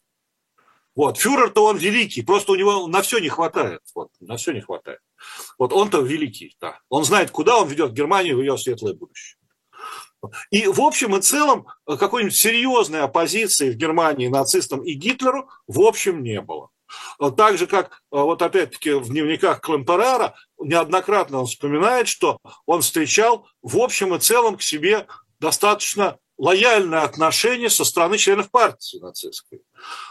[0.94, 3.82] Вот, фюрер-то он великий, просто у него на все не хватает.
[3.94, 4.98] Вот, на все не хватает.
[5.56, 6.80] Вот он-то великий, да.
[6.88, 9.37] Он знает, куда он ведет Германию в ее светлое будущее.
[10.50, 15.80] И в общем и целом э, какой-нибудь серьезной оппозиции в Германии нацистам и Гитлеру в
[15.80, 16.70] общем не было.
[17.20, 22.82] Э, так же, как э, вот опять-таки в дневниках Клемперара неоднократно он вспоминает, что он
[22.82, 25.06] встречал в общем и целом к себе
[25.40, 29.60] достаточно лояльное отношение со стороны членов партии нацистской.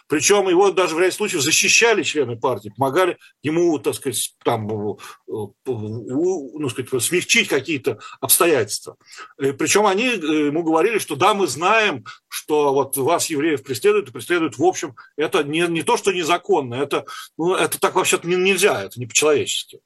[0.08, 6.70] Причем его даже в ряде случаев защищали члены партии, помогали ему, так сказать, там, ну,
[6.70, 8.98] сказать, смягчить какие-то обстоятельства.
[9.38, 14.58] Причем они ему говорили, что да, мы знаем, что вот вас, евреев, преследуют, и преследуют,
[14.58, 17.06] в общем, это не, не то, что незаконно, это,
[17.38, 19.80] ну, это так вообще-то нельзя, это не по-человечески.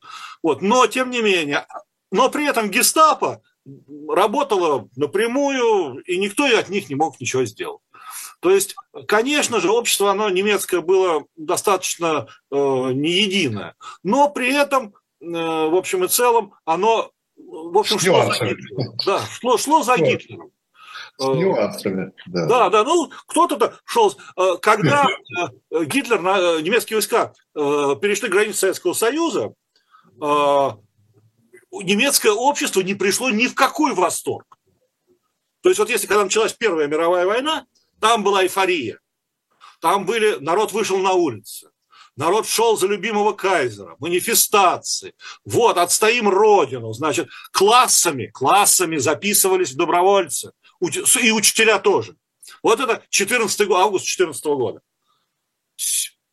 [0.43, 0.61] Вот.
[0.61, 1.65] Но, тем не менее,
[2.11, 3.41] но при этом гестапо
[4.09, 7.81] работало напрямую, и никто от них не мог ничего сделать.
[8.41, 8.75] То есть,
[9.07, 15.75] конечно же, общество, оно немецкое было достаточно э, не единое, но при этом, э, в
[15.75, 18.97] общем и целом, оно, в общем, шло за Гитлером.
[19.05, 20.51] Да, шло, шло за Гитлером.
[21.17, 22.45] С э, нюансами, да.
[22.47, 24.17] Да, да, ну кто-то шел.
[24.35, 25.05] Э, когда
[25.69, 26.19] э, Гитлер,
[26.63, 29.53] немецкие войска перешли границы Советского Союза,
[31.71, 34.57] немецкое общество не пришло ни в какой восторг.
[35.61, 37.67] То есть вот если когда началась Первая мировая война,
[38.01, 38.99] там была эйфория.
[39.79, 41.69] Там были, народ вышел на улицы.
[42.17, 45.13] Народ шел за любимого кайзера, манифестации.
[45.45, 46.91] Вот, отстоим родину.
[46.93, 50.51] Значит, классами, классами записывались добровольцы.
[50.81, 52.15] И учителя тоже.
[52.63, 54.81] Вот это 14 август 14 года.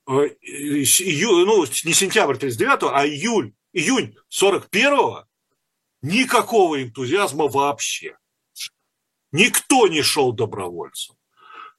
[0.09, 5.27] Э, ну, не сентябрь 39 а июль, июнь 41
[6.01, 8.17] никакого энтузиазма вообще.
[9.33, 11.18] Никто не шел добровольцем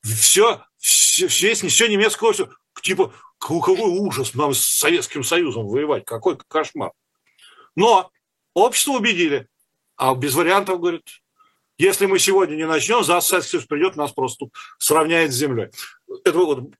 [0.03, 6.37] все, все, все, все немецкое общество, типа, какой ужас нам с Советским Союзом воевать, какой
[6.47, 6.91] кошмар.
[7.75, 8.11] Но
[8.53, 9.47] общество убедили,
[9.95, 11.07] а без вариантов, говорит,
[11.77, 15.69] если мы сегодня не начнем, за Советский Союз придет, нас просто сравняет с землей.
[16.25, 16.73] Это вот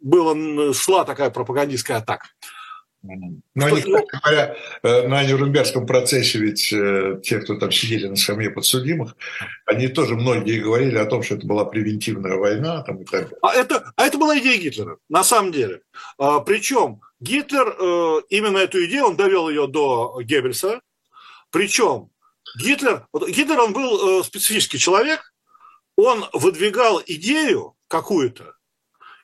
[0.00, 2.28] было, шла такая пропагандистская атака.
[3.02, 8.16] Но они, кстати говоря, э, на Нюрнбергском процессе ведь э, те, кто там сидели на
[8.16, 9.16] скамье подсудимых,
[9.64, 12.82] они тоже многие говорили о том, что это была превентивная война.
[12.82, 15.80] Там, и так А, это, а это была идея Гитлера, на самом деле.
[16.18, 20.82] А, причем Гитлер, э, именно эту идею, он довел ее до Геббельса.
[21.50, 22.10] Причем
[22.58, 25.32] Гитлер, Гитлер, он был специфический человек,
[25.96, 28.54] он выдвигал идею какую-то,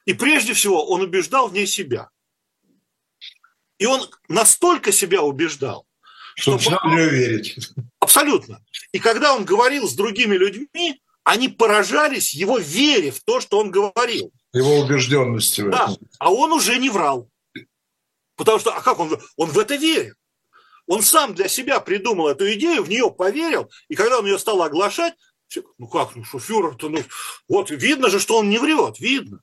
[0.06, 2.08] и прежде всего он убеждал в ней себя–
[3.78, 5.86] и он настолько себя убеждал,
[6.34, 7.58] что, что начинал в верить.
[8.00, 8.62] Абсолютно.
[8.92, 13.70] И когда он говорил с другими людьми, они поражались его вере в то, что он
[13.70, 14.30] говорил.
[14.52, 15.62] Его убежденности.
[15.62, 17.28] Да, а он уже не врал.
[18.36, 19.18] Потому что, а как он?
[19.36, 20.14] Он в это верит.
[20.86, 24.62] Он сам для себя придумал эту идею, в нее поверил, и когда он ее стал
[24.62, 25.14] оглашать,
[25.78, 27.02] ну как, ну что фюрер-то, ну
[27.48, 29.40] вот видно же, что он не врет, видно.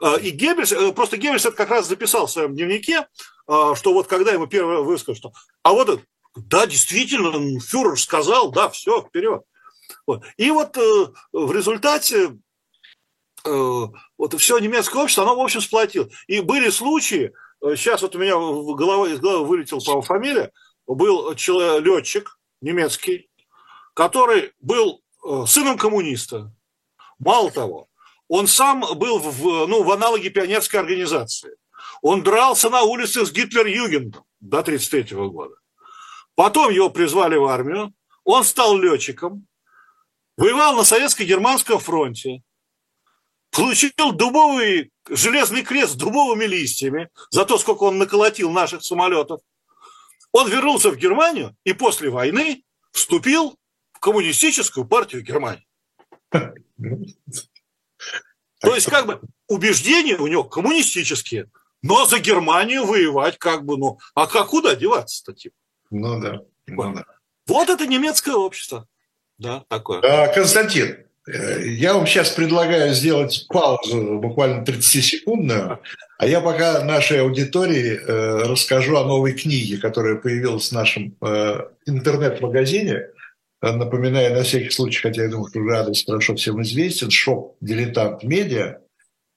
[0.00, 3.06] А, и Геббельс, э, просто Геббельс это как раз записал в своем дневнике,
[3.46, 5.32] а, что вот когда ему первый высказал, что
[5.62, 6.02] а вот
[6.34, 9.42] да, действительно, фюрер сказал, да, все, вперед.
[10.06, 10.22] Вот.
[10.36, 12.38] И вот э, в результате
[13.44, 13.84] э,
[14.18, 16.08] вот все немецкое общество, оно, в общем, сплотило.
[16.26, 17.32] И были случаи,
[17.62, 20.52] сейчас вот у меня в голове, из головы вылетела, по фамилия,
[20.86, 23.30] был человек, летчик немецкий,
[23.94, 25.00] который был
[25.46, 26.52] сыном коммуниста.
[27.18, 27.88] Мало того,
[28.28, 31.56] он сам был в, ну, в аналоге пионерской организации.
[32.02, 35.54] Он дрался на улице с Гитлер-Югендом до 1933 года.
[36.34, 39.46] Потом его призвали в армию, он стал летчиком,
[40.36, 42.42] воевал на советско-германском фронте,
[43.50, 49.40] получил дубовый железный крест с дубовыми листьями за то, сколько он наколотил наших самолетов.
[50.32, 53.56] Он вернулся в Германию и после войны вступил
[53.92, 55.66] в коммунистическую партию Германии.
[58.66, 61.48] То есть, как бы, убеждения у него коммунистические,
[61.82, 65.54] но за Германию воевать как бы, ну, а как куда деваться-то, типа?
[65.90, 67.04] Ну да, ну да.
[67.46, 68.88] Вот это немецкое общество.
[69.38, 70.00] Да, такое.
[70.00, 70.96] А, Константин,
[71.28, 75.78] э, я вам сейчас предлагаю сделать паузу буквально 30-секундную,
[76.18, 81.60] а я пока нашей аудитории э, расскажу о новой книге, которая появилась в нашем э,
[81.86, 83.10] интернет-магазине.
[83.62, 88.80] Напоминаю на всякий случай, хотя я думаю, что уже хорошо всем известен, шоп «Дилетант Медиа».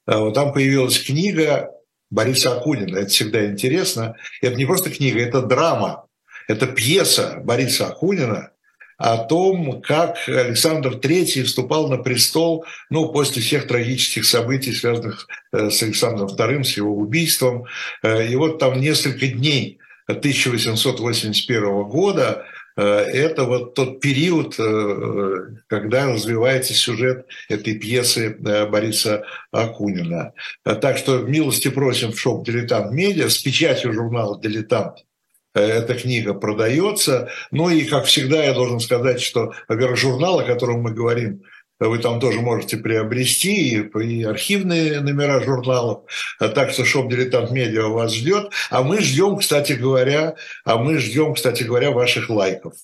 [0.06, 1.70] Там появилась книга
[2.10, 2.98] Бориса Акунина.
[2.98, 4.16] Это всегда интересно.
[4.42, 6.06] Это не просто книга, это драма.
[6.48, 8.50] Это пьеса Бориса Акунина
[8.98, 15.70] о том, как Александр III вступал на престол ну, после всех трагических событий, связанных э,
[15.70, 17.64] с Александром II, с его убийством.
[18.02, 26.06] Э, и вот там несколько дней 1881 года Э, это вот тот период, э, когда
[26.06, 30.32] развивается сюжет этой пьесы э, Бориса Акунина.
[30.64, 35.04] Так что милости просим в shop «Дилетант Медиа» с печатью журнала «Дилетант».
[35.52, 37.28] Эта книга продается.
[37.50, 41.42] Ну и, как всегда, я должен сказать, что, во-первых, журнал, о котором мы говорим,
[41.88, 46.02] вы там тоже можете приобрести и, и архивные номера журналов.
[46.38, 48.50] Так что shop Дилетант Медиа вас ждет.
[48.70, 52.74] А мы ждем, кстати говоря, а мы ждем, кстати говоря, ваших лайков.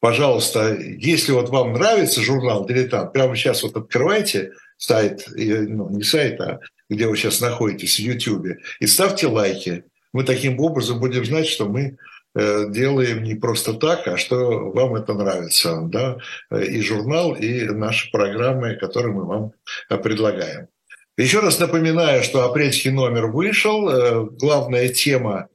[0.00, 6.38] Пожалуйста, если вот вам нравится журнал «Дилетант», прямо сейчас вот открывайте сайт, ну, не сайт,
[6.40, 9.84] а где вы сейчас находитесь, в YouTube, и ставьте лайки.
[10.12, 14.94] Мы таким образом будем знать, что мы Э, делаем не просто так, а что вам
[14.94, 16.18] это нравится, да,
[16.50, 19.52] и журнал, и наши программы, которые мы вам
[19.88, 20.68] э, предлагаем.
[21.16, 23.88] Еще раз напоминаю, что апрельский номер вышел.
[23.88, 25.48] Э, главная тема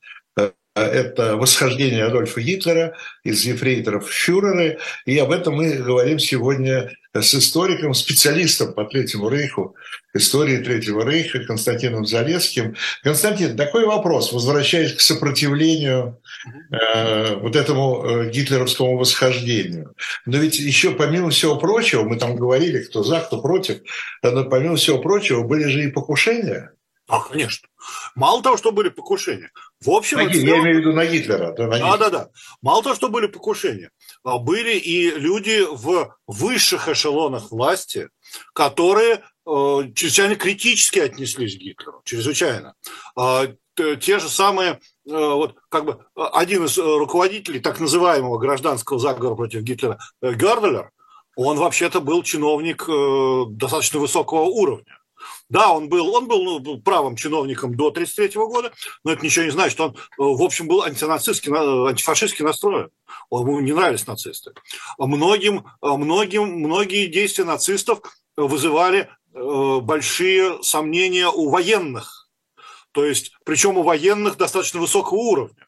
[0.73, 4.79] это восхождение Адольфа Гитлера из ефрейторов фюреры.
[5.05, 9.75] И об этом мы говорим сегодня с историком, специалистом по Третьему Рейху,
[10.13, 12.75] истории Третьего Рейха Константином Залесским.
[13.03, 16.21] Константин, такой вопрос, возвращаясь к сопротивлению
[16.71, 19.93] э, вот этому э, гитлеровскому восхождению.
[20.25, 23.81] Но ведь еще помимо всего прочего, мы там говорили, кто за, кто против,
[24.23, 26.71] но помимо всего прочего были же и покушения.
[27.11, 27.67] А, конечно.
[28.15, 29.51] Мало того, что были покушения.
[29.81, 30.47] В общем, на, целом...
[30.47, 31.51] я имею в виду на Гитлера.
[31.51, 31.97] Да, на Гитлера.
[31.97, 32.29] да, да.
[32.61, 33.91] Мало того, что были покушения,
[34.23, 38.07] а были и люди в высших эшелонах власти,
[38.53, 42.75] которые э, чрезвычайно критически отнеслись к Гитлеру, чрезвычайно.
[43.19, 49.35] Э, те же самые, э, вот как бы один из руководителей так называемого гражданского заговора
[49.35, 50.91] против Гитлера, э, Герделер,
[51.35, 54.97] он вообще-то был чиновник э, достаточно высокого уровня.
[55.49, 58.71] Да, он был, он был ну, правым чиновником до 1933 года,
[59.03, 59.79] но это ничего не значит.
[59.79, 62.89] Он, э, в общем, был антинацистский, антифашистски настроен.
[63.31, 64.53] Ему не нравились нацисты.
[64.97, 68.01] Многим, многим, многие действия нацистов
[68.35, 72.20] вызывали э, большие сомнения у военных.
[72.91, 75.67] То есть, причем у военных достаточно высокого уровня.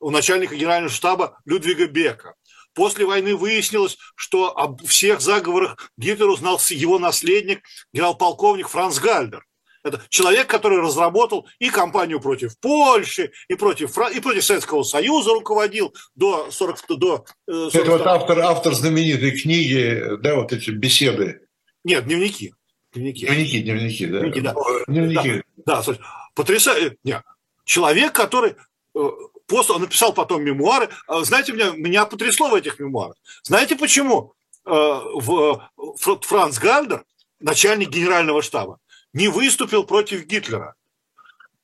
[0.00, 2.34] У начальника генерального штаба Людвига Бека.
[2.74, 9.44] После войны выяснилось, что об всех заговорах Гитлер узнал его наследник, генерал-полковник Франц Гальдер.
[9.84, 15.94] Это человек, который разработал и кампанию против Польши, и против, и против Советского Союза руководил
[16.14, 16.78] до 40...
[16.88, 21.42] До, 40 э, Это вот автор, автор знаменитой книги, да, вот эти беседы.
[21.84, 22.54] Нет, дневники.
[22.94, 24.20] Дневники, дневники, дневники да.
[24.20, 24.54] Дневники, да.
[24.88, 25.42] Дневники.
[25.66, 26.98] Да, да потрясающий.
[27.04, 27.22] Нет.
[27.64, 28.56] Человек, который
[28.94, 29.08] э,
[29.46, 30.90] после, он написал потом мемуары.
[31.06, 33.16] А, знаете, меня, меня потрясло в этих мемуарах.
[33.42, 34.34] Знаете почему?
[34.66, 37.04] Э, в, Франц Гальдер,
[37.40, 38.78] начальник генерального штаба,
[39.12, 40.74] не выступил против Гитлера,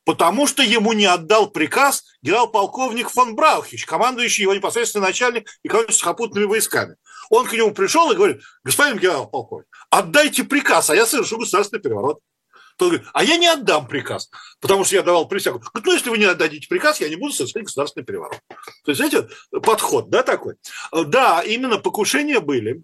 [0.04, 6.00] потому что ему не отдал приказ генерал-полковник фон Браухич, командующий его непосредственно начальник и командующий
[6.00, 6.96] сухопутными войсками.
[7.30, 12.20] Он к нему пришел и говорит, господин генерал-полковник, отдайте приказ, а я совершу государственный переворот.
[12.80, 15.58] Тот говорит, а я не отдам приказ, потому что я давал присягу.
[15.58, 18.40] Говорит, ну, если вы не отдадите приказ, я не буду совершать государственный переворот.
[18.48, 20.54] То есть, знаете, подход, да, такой.
[20.90, 22.82] Да, именно покушения были.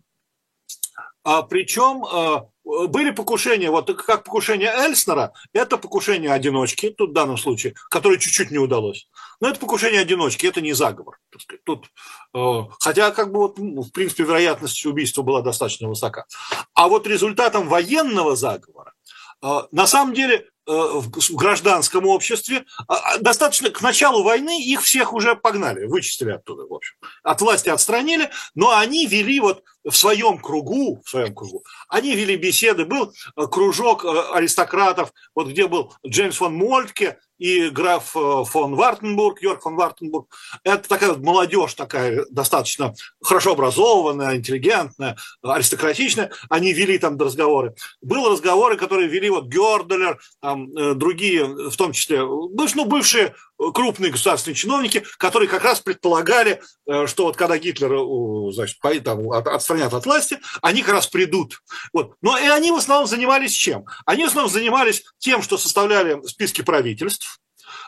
[1.24, 7.38] А, причем а, были покушения, вот как покушение Эльснера, это покушение одиночки, тут в данном
[7.38, 9.08] случае, которое чуть-чуть не удалось.
[9.40, 11.18] Но это покушение одиночки, это не заговор.
[11.64, 11.86] Тут,
[12.34, 16.26] э, хотя, как бы, вот, в принципе, вероятность убийства была достаточно высока.
[16.74, 18.95] А вот результатом военного заговора а,
[19.42, 25.12] на самом деле э, в гражданском обществе а, а, достаточно к началу войны их всех
[25.12, 26.96] уже погнали, вычистили оттуда, в общем.
[27.22, 32.36] От власти отстранили, но они вели вот в своем кругу, в своем кругу, они вели
[32.36, 38.44] беседы, был э, кружок э, аристократов, вот где был Джеймс фон Мольтке, и граф э,
[38.46, 40.34] фон Вартенбург, Йорк фон Вартенбург.
[40.64, 46.32] Это такая молодежь, такая достаточно хорошо образованная, интеллигентная, аристократичная.
[46.48, 47.74] Они вели там разговоры.
[48.00, 54.56] Были разговоры, которые вели вот Герделер, там, другие, в том числе, ну, бывшие крупные государственные
[54.56, 60.06] чиновники, которые как раз предполагали, э, что вот когда Гитлер э, значит, там, отстранят от
[60.06, 61.60] власти, они как раз придут.
[61.92, 62.14] Вот.
[62.22, 63.84] Но и они в основном занимались чем?
[64.04, 67.40] Они в основном занимались тем, что составляли списки правительств,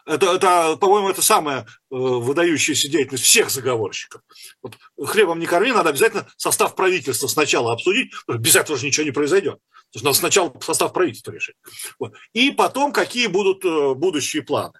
[0.07, 4.23] это, это по-моему, это самая э, выдающаяся деятельность всех заговорщиков.
[4.63, 9.13] Вот, хлебом не корми, надо обязательно состав правительства сначала обсудить, без этого же ничего не
[9.13, 9.59] произойдет.
[9.91, 11.57] То есть надо сначала состав правительства решить.
[11.99, 12.15] Вот.
[12.33, 14.75] И потом, какие будут э, будущие планы.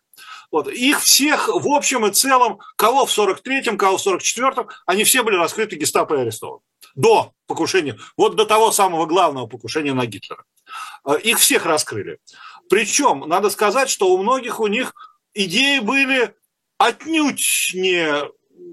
[0.51, 0.69] Вот.
[0.69, 5.37] Их всех, в общем и целом, кого в 43-м, кого в 44-м, они все были
[5.37, 6.63] раскрыты гестапо и арестованы.
[6.95, 10.45] До покушения, вот до того самого главного покушения на Гитлера.
[11.07, 12.19] Э, их всех раскрыли.
[12.69, 14.93] Причем, надо сказать, что у многих у них
[15.35, 16.35] идеи были
[16.79, 18.29] отнюдь не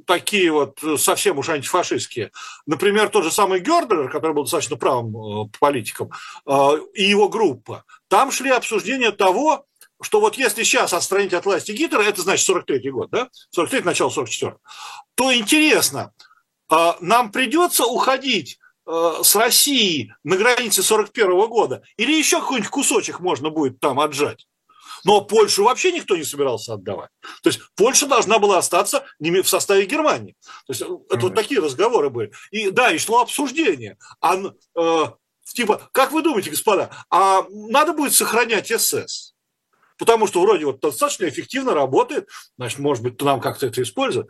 [0.06, 2.32] такие вот совсем уж антифашистские.
[2.66, 6.12] Например, тот же самый Гердер, который был достаточно правым э, политиком,
[6.46, 7.86] э, и его группа.
[8.08, 9.66] Там шли обсуждения того,
[10.02, 13.30] что вот если сейчас отстранить от власти Гитлера, это значит 43-й год, да?
[13.56, 14.58] 43-й, начало 44
[15.16, 16.14] то интересно,
[16.70, 23.20] а, нам придется уходить э, с Россией на границе 41 года, или еще какой-нибудь кусочек
[23.20, 24.48] можно будет там отжать.
[25.04, 27.12] Но Польшу вообще никто не собирался отдавать.
[27.44, 30.36] То есть Польша должна была остаться в составе Германии.
[30.66, 32.32] То есть это вот такие разговоры были.
[32.50, 33.98] И да, и шло обсуждение.
[34.20, 34.36] А,
[34.76, 35.06] э,
[35.44, 39.35] типа, как вы думаете, господа, а надо будет сохранять СС?
[39.98, 42.28] Потому что вроде вот достаточно эффективно работает,
[42.58, 44.30] значит, может быть, нам как-то это использовать.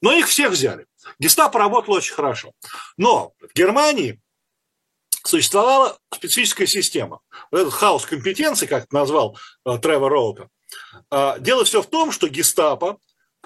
[0.00, 0.86] Но их всех взяли.
[1.18, 2.52] Гестапо работало очень хорошо.
[2.96, 4.20] Но в Германии
[5.24, 7.20] существовала специфическая система.
[7.50, 10.48] Вот этот хаос компетенций, как назвал э, Тревор Роутер.
[11.10, 12.98] Э, дело все в том, что гестапо,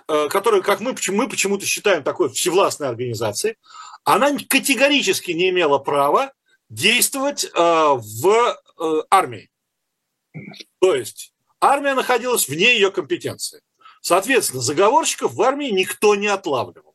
[0.08, 3.56] э, которая, как мы, мы почему-то считаем такой всевластной организацией,
[4.04, 6.32] она категорически не имела права
[6.68, 9.50] действовать э, в э, армии.
[10.80, 11.29] То есть
[11.60, 13.62] армия находилась вне ее компетенции.
[14.00, 16.94] Соответственно, заговорщиков в армии никто не отлавливал.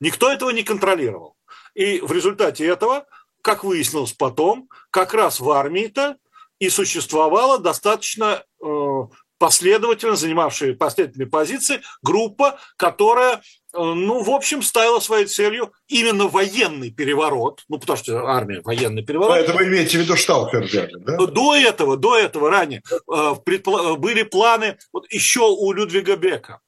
[0.00, 1.36] Никто этого не контролировал.
[1.74, 3.06] И в результате этого
[3.44, 6.16] как выяснилось потом, как раз в армии-то
[6.58, 9.00] и существовала достаточно э,
[9.36, 13.42] последовательно занимавшая последовательные позиции группа, которая,
[13.74, 19.36] ну, в общем, ставила своей целью именно военный переворот, ну, потому что армия военный переворот.
[19.36, 21.16] Это вы имеете в виду Штауфенберг, да?
[21.16, 26.60] До этого, до этого ранее э, были планы вот еще у Людвига Бека,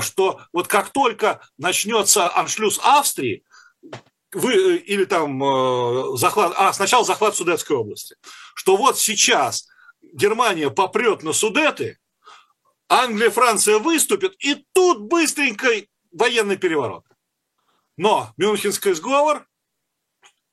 [0.00, 3.44] что вот как только начнется аншлюз Австрии,
[4.32, 8.16] вы, э, или там э, захват, а сначала захват Судетской области,
[8.54, 9.66] что вот сейчас
[10.12, 11.98] Германия попрет на Судеты,
[12.88, 15.68] Англия, Франция выступят, и тут быстренько
[16.12, 17.04] военный переворот.
[17.96, 19.46] Но Мюнхенский сговор,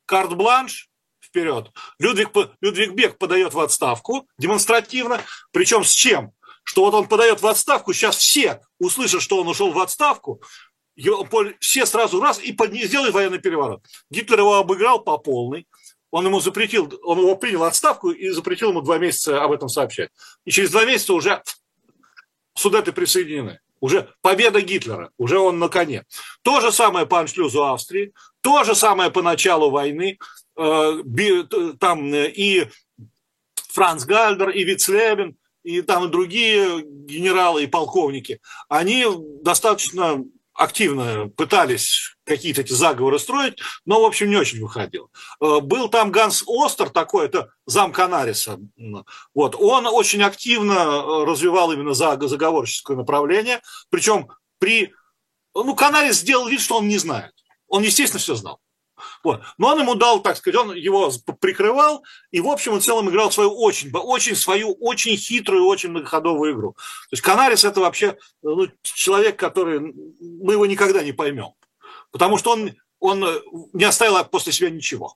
[0.05, 0.89] карт-бланш,
[1.20, 1.72] вперед.
[1.99, 2.30] Людвиг,
[2.62, 6.32] Людвиг Бек подает в отставку демонстративно, причем с чем?
[6.64, 10.41] Что вот он подает в отставку, сейчас все услышат, что он ушел в отставку,
[11.60, 13.86] все сразу раз и под, сделали военный переворот.
[14.10, 15.68] Гитлер его обыграл по полной.
[16.10, 20.10] Он ему запретил, он его принял отставку и запретил ему два месяца об этом сообщать.
[20.45, 21.41] И через два месяца уже
[22.58, 23.60] Судеты присоединены.
[23.80, 26.05] Уже победа Гитлера, уже он на коне.
[26.41, 30.17] То же самое по аншлюзу Австрии, то же самое по началу войны.
[30.57, 31.01] Э,
[31.80, 32.67] там и
[33.69, 39.05] Франц Гальдер, и Вицлебен, и там и другие генералы и полковники, они
[39.43, 40.23] достаточно
[40.53, 45.09] активно пытались какие-то эти заговоры строить, но, в общем, не очень выходил.
[45.41, 48.59] Э, был там Ганс Остер такой, это зам Канариса.
[49.34, 49.55] Вот.
[49.57, 54.93] Он очень активно э, развивал именно заговорческое направление, причем при...
[55.55, 57.34] Ну, Канарис сделал вид, что он не знает.
[57.67, 58.59] Он, естественно, все знал.
[59.23, 59.41] Вот.
[59.57, 63.32] Но он ему дал, так сказать, он его прикрывал, и в общем и целом играл
[63.32, 66.73] свою очень, очень свою очень хитрую, очень многоходовую игру.
[66.73, 69.80] То есть Канарис это вообще ну, человек, который
[70.19, 71.53] мы его никогда не поймем,
[72.12, 73.26] потому что он, он
[73.74, 75.16] не оставил после себя ничего.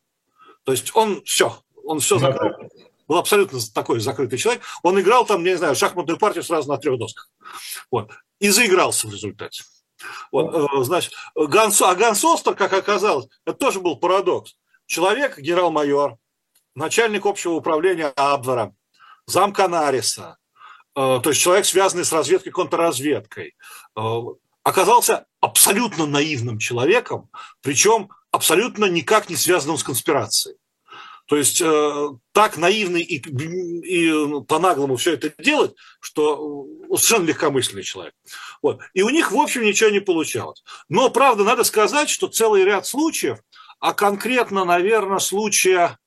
[0.63, 2.51] То есть он все, он все закрыл.
[3.07, 4.61] Был абсолютно такой закрытый человек.
[4.83, 7.29] Он играл там, не знаю, шахматную партию сразу на трех досках.
[7.89, 8.11] Вот.
[8.39, 9.63] И заигрался в результате.
[10.31, 14.55] Вот, э, значит, Ганс, а Ганс Остер, как оказалось, это тоже был парадокс.
[14.85, 16.17] Человек, генерал-майор,
[16.75, 18.73] начальник общего управления Абвера,
[19.25, 20.37] зам Канариса,
[20.95, 23.55] э, то есть человек, связанный с разведкой, контрразведкой,
[23.95, 24.21] э,
[24.63, 27.29] оказался абсолютно наивным человеком,
[27.61, 30.57] причем абсолютно никак не связанным с конспирацией.
[31.27, 37.83] То есть э, так наивно и, и по-наглому все это делать, что э, совершенно легкомысленный
[37.83, 38.13] человек.
[38.61, 38.81] Вот.
[38.93, 40.61] И у них, в общем, ничего не получалось.
[40.89, 43.39] Но, правда, надо сказать, что целый ряд случаев,
[43.79, 45.97] а конкретно, наверное, случая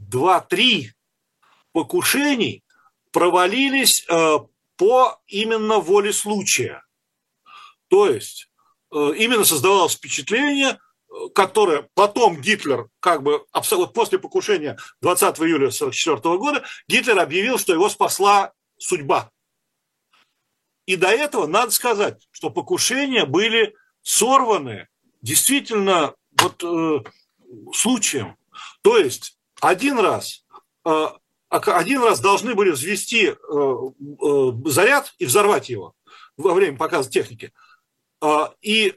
[0.00, 0.88] 2-3
[1.72, 2.62] покушений
[3.12, 4.38] провалились э,
[4.76, 6.85] по именно воле случая.
[7.88, 8.50] То есть
[8.92, 10.78] э, именно создавалось впечатление,
[11.34, 13.44] которое потом Гитлер, как бы
[13.94, 19.30] после покушения 20 июля 1944 года, Гитлер объявил, что его спасла судьба.
[20.86, 24.88] И до этого надо сказать, что покушения были сорваны
[25.20, 27.00] действительно вот э,
[27.72, 28.36] случаем.
[28.82, 30.44] То есть один раз,
[30.84, 31.06] э,
[31.48, 35.94] один раз должны были взвести э, э, заряд и взорвать его
[36.36, 37.52] во время показа техники.
[38.22, 38.94] Э, и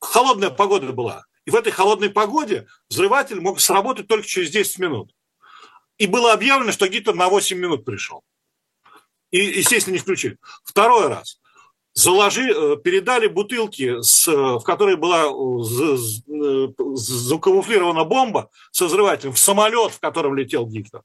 [0.00, 1.24] холодная погода была.
[1.44, 5.14] И в этой холодной погоде взрыватель мог сработать только через 10 минут.
[5.98, 8.24] И было объявлено, что Гитлер на 8 минут пришел.
[9.30, 10.38] И, естественно, не включили.
[10.64, 11.40] Второй раз.
[11.92, 19.92] Заложи, э, передали бутылки, с, в которой была э, закамуфлирована бомба со взрывателем в самолет,
[19.92, 21.02] в котором летел Гитлер.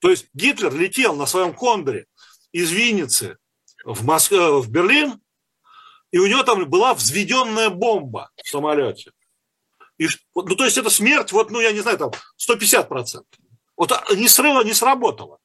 [0.00, 2.06] То есть Гитлер летел на своем кондоре
[2.50, 3.38] из Винницы
[3.84, 4.32] в, Моск...
[4.32, 5.20] в Берлин,
[6.12, 9.10] и у него там была взведенная бомба в самолете.
[9.98, 13.22] И, ну, то есть это смерть, вот, ну, я не знаю, там, 150%.
[13.76, 15.38] Вот а, не срыло, не сработало.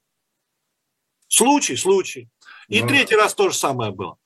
[1.27, 2.29] Случай, случай.
[2.67, 4.17] И ну, третий раз то же самое было.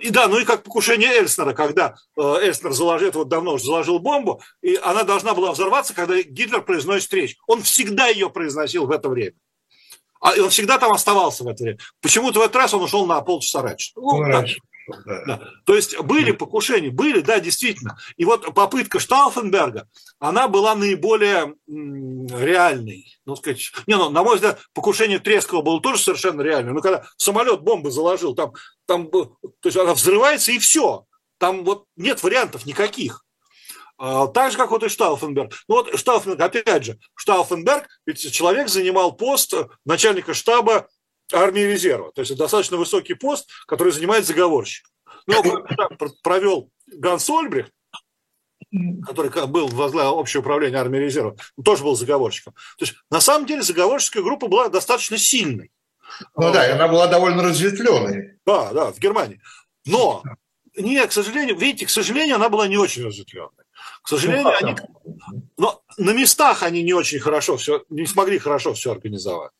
[0.00, 3.98] И да, ну и как покушение Эльснера, когда э, Эльснер заложил, вот давно уже заложил
[3.98, 7.36] бомбу, и она должна была взорваться, когда Гитлер произносит речь.
[7.48, 9.36] Он всегда ее произносил в это время.
[10.20, 11.78] А он всегда там оставался в это время.
[12.00, 13.92] Почему-то в этот раз он ушел на полчаса раньше.
[13.96, 14.60] Ну, раньше.
[15.06, 15.40] Да.
[15.66, 17.98] То есть были покушения, были, да, действительно.
[18.16, 23.18] И вот попытка Штауфенберга, она была наиболее реальной.
[23.24, 26.74] Ну, сказать, не, ну, на мой взгляд, покушение Трескова было тоже совершенно реальным.
[26.74, 28.52] Но когда самолет бомбы заложил, там,
[28.86, 31.04] там, то есть она взрывается и все.
[31.38, 33.24] Там вот нет вариантов никаких.
[34.02, 35.52] А, так же, как вот и Штауфенберг.
[35.68, 39.54] Ну вот Штауфенберг, опять же, Штауфенберг, ведь человек занимал пост
[39.84, 40.88] начальника штаба
[41.32, 42.12] армии резерва.
[42.12, 44.86] То есть это достаточно высокий пост, который занимает заговорщик.
[45.26, 45.42] Но
[46.22, 47.72] провел Ганс Ольбрихт,
[49.06, 52.54] который был возглавил общее управление армии резерва, тоже был заговорщиком.
[52.78, 55.70] То есть на самом деле заговорческая группа была достаточно сильной.
[56.36, 58.38] Ну да, и она была довольно разветвленной.
[58.44, 59.40] Да, да, в Германии.
[59.86, 60.22] Но,
[60.76, 63.64] не, к сожалению, видите, к сожалению, она была не очень разветвленной.
[64.02, 64.76] К сожалению, ну, они,
[65.56, 69.52] но на местах они не очень хорошо все, не смогли хорошо все организовать.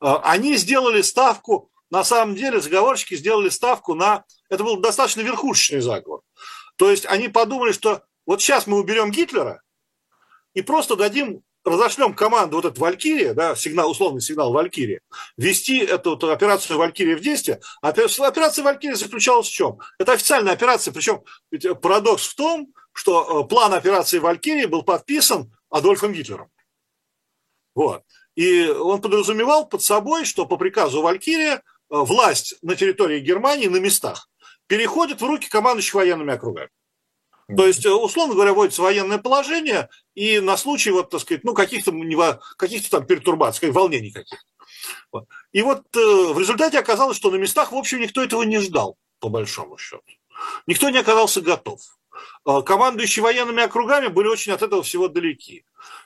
[0.00, 4.24] А, они сделали ставку, на самом деле заговорщики сделали ставку на...
[4.48, 6.20] Это был достаточно верхушечный заговор.
[6.76, 9.62] То есть они подумали, что вот сейчас мы уберем Гитлера
[10.54, 15.00] и просто дадим разошлем команду вот эту Валькирия, да, сигнал, условный сигнал Валькирия,
[15.36, 17.60] вести эту, эту операцию Валькирия в действие.
[17.82, 19.78] Операция Валькирия заключалась в чем?
[19.98, 21.22] Это официальная операция, причем
[21.80, 26.50] парадокс в том, что э, план операции Валькирии был подписан Адольфом Гитлером.
[27.74, 28.02] Вот.
[28.40, 31.60] И он подразумевал под собой, что по приказу Валькирия э,
[31.90, 34.30] власть на территории Германии на местах
[34.66, 36.70] переходит в руки командующих военными округами.
[37.54, 41.52] То есть, э, условно говоря, вводится военное положение, и на случай, вот, так сказать, ну,
[41.52, 41.92] каких-то,
[42.56, 45.26] каких-то там пертурбаций, волнений каких-то.
[45.52, 49.28] И вот в результате оказалось, что на местах, в общем, никто этого не ждал, по
[49.28, 50.02] большому счету.
[50.66, 51.82] Никто не оказался готов.
[52.46, 55.64] Э, командующие военными округами были очень от этого всего далеки.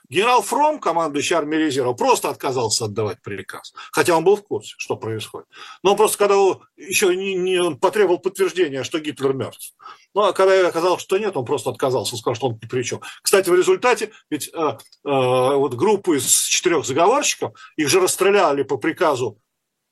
[0.09, 4.97] Генерал Фром, командующий армией резерва, просто отказался отдавать приказ, хотя он был в курсе, что
[4.97, 5.47] происходит.
[5.83, 6.35] Но он просто, когда
[6.77, 9.73] еще не, не он потребовал подтверждения, что Гитлер мертв.
[10.13, 13.01] Ну, а когда оказалось, что нет, он просто отказался, сказал, что он ни при чем.
[13.21, 18.77] Кстати, в результате, ведь э, э, вот группу из четырех заговорщиков, их же расстреляли по
[18.77, 19.39] приказу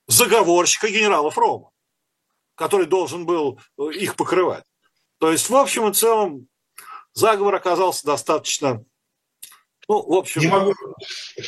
[0.07, 1.71] заговорщика генерала Фрома,
[2.55, 4.63] который должен был э, их покрывать.
[5.23, 6.49] То есть, в общем и целом,
[7.13, 8.83] заговор оказался достаточно
[9.87, 10.41] ну, в общем...
[10.41, 10.73] Не могу,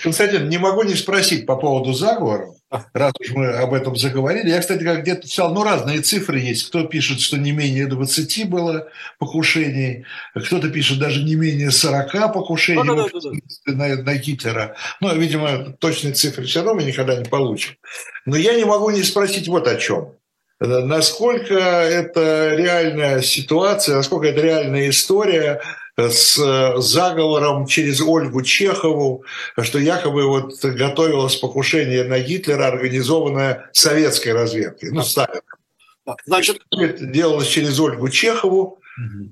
[0.02, 2.54] Константин, не могу не спросить по поводу заговора,
[2.94, 4.50] раз уж мы об этом заговорили.
[4.50, 6.70] Я, кстати, как где-то писал, ну, разные цифры есть.
[6.70, 8.88] Кто пишет, что не менее 20 было
[9.20, 13.20] покушений, кто-то пишет даже не менее 40 покушений да, да,
[13.66, 13.74] да.
[13.74, 14.78] На, на Гитлера.
[15.02, 17.76] Ну, видимо, точные цифры все равно мы никогда не получим.
[18.26, 20.14] Но я не могу не спросить вот о чем.
[20.60, 25.62] Насколько это реальная ситуация, насколько это реальная история
[25.98, 26.36] с
[26.78, 29.24] заговором через Ольгу Чехову,
[29.62, 35.42] что якобы вот готовилось покушение на Гитлера, организованное советской разведкой, ну, Сталин.
[36.26, 39.30] Значит, это делалось через Ольгу Чехову, угу.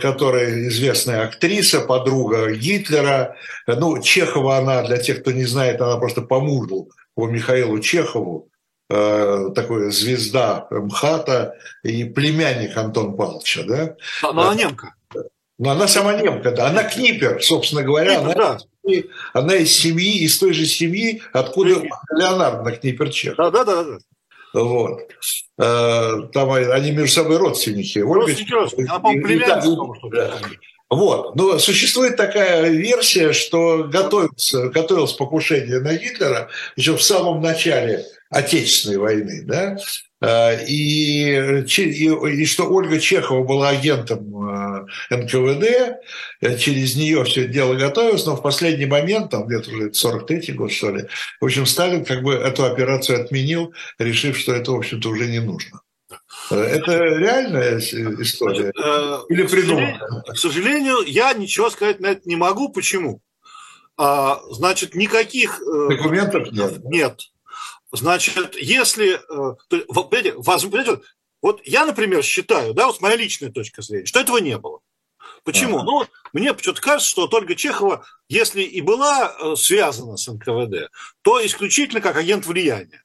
[0.00, 3.36] которая известная актриса, подруга Гитлера.
[3.66, 8.48] Ну, Чехова она, для тех, кто не знает, она просто по мужу по Михаилу Чехову,
[8.92, 13.96] э, такой звезда МХАТа и племянник Антон Павловича, да?
[14.22, 14.94] Но она немка.
[15.58, 16.68] Но она сама немка, да.
[16.68, 18.20] Она книпер, собственно говоря.
[18.20, 18.92] Книпер, она, да.
[19.32, 21.90] она из семьи, из той же семьи, откуда Книпер.
[22.16, 23.36] Леонард на Книперчех.
[23.36, 23.98] Да, да, да, да.
[24.54, 25.00] Вот.
[25.58, 27.98] Э, там они между собой родственники.
[28.00, 28.90] Родственники, родственники.
[28.90, 30.38] Она, по-моему, да.
[30.90, 31.36] Вот.
[31.36, 38.96] Но существует такая версия, что готовится, готовилось покушение на Гитлера еще в самом начале Отечественной
[38.96, 39.76] войны, да,
[40.22, 41.34] э, и,
[41.66, 45.98] и, и что Ольга Чехова была агентом э, НКВД,
[46.40, 50.52] э, через нее все это дело готовилось, но в последний момент, там где-то уже 43-й
[50.52, 51.04] год, что ли,
[51.42, 55.40] в общем, Сталин как бы эту операцию отменил, решив, что это, в общем-то, уже не
[55.40, 55.82] нужно.
[56.50, 58.72] Это реальная история?
[59.28, 60.00] Или придуманная?
[60.26, 62.70] К сожалению, я ничего сказать на это не могу.
[62.70, 63.20] Почему?
[63.98, 65.60] А, значит, никаких...
[65.88, 66.82] Документов нет.
[66.84, 67.20] Нет.
[67.92, 69.14] Значит, если...
[69.14, 71.02] Э, понимаете, понимаете,
[71.42, 74.80] вот я, например, считаю, да, вот моя личная точка зрения, что этого не было.
[75.44, 75.78] Почему?
[75.78, 75.84] Ага.
[75.84, 80.90] Ну, мне почему-то кажется, что Ольга Чехова, если и была э, связана с НКВД,
[81.22, 83.01] то исключительно как агент влияния.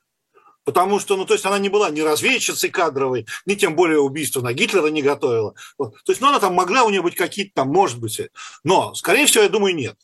[0.67, 4.41] Потому что, ну, то есть она не была ни разведчицей кадровой, ни тем более убийство
[4.41, 5.53] на Гитлера не готовила.
[5.77, 5.93] Вот.
[6.03, 8.19] То есть, ну, она там могла у нее быть какие-то там, может быть.
[8.65, 9.97] Но, скорее всего, я думаю, нет.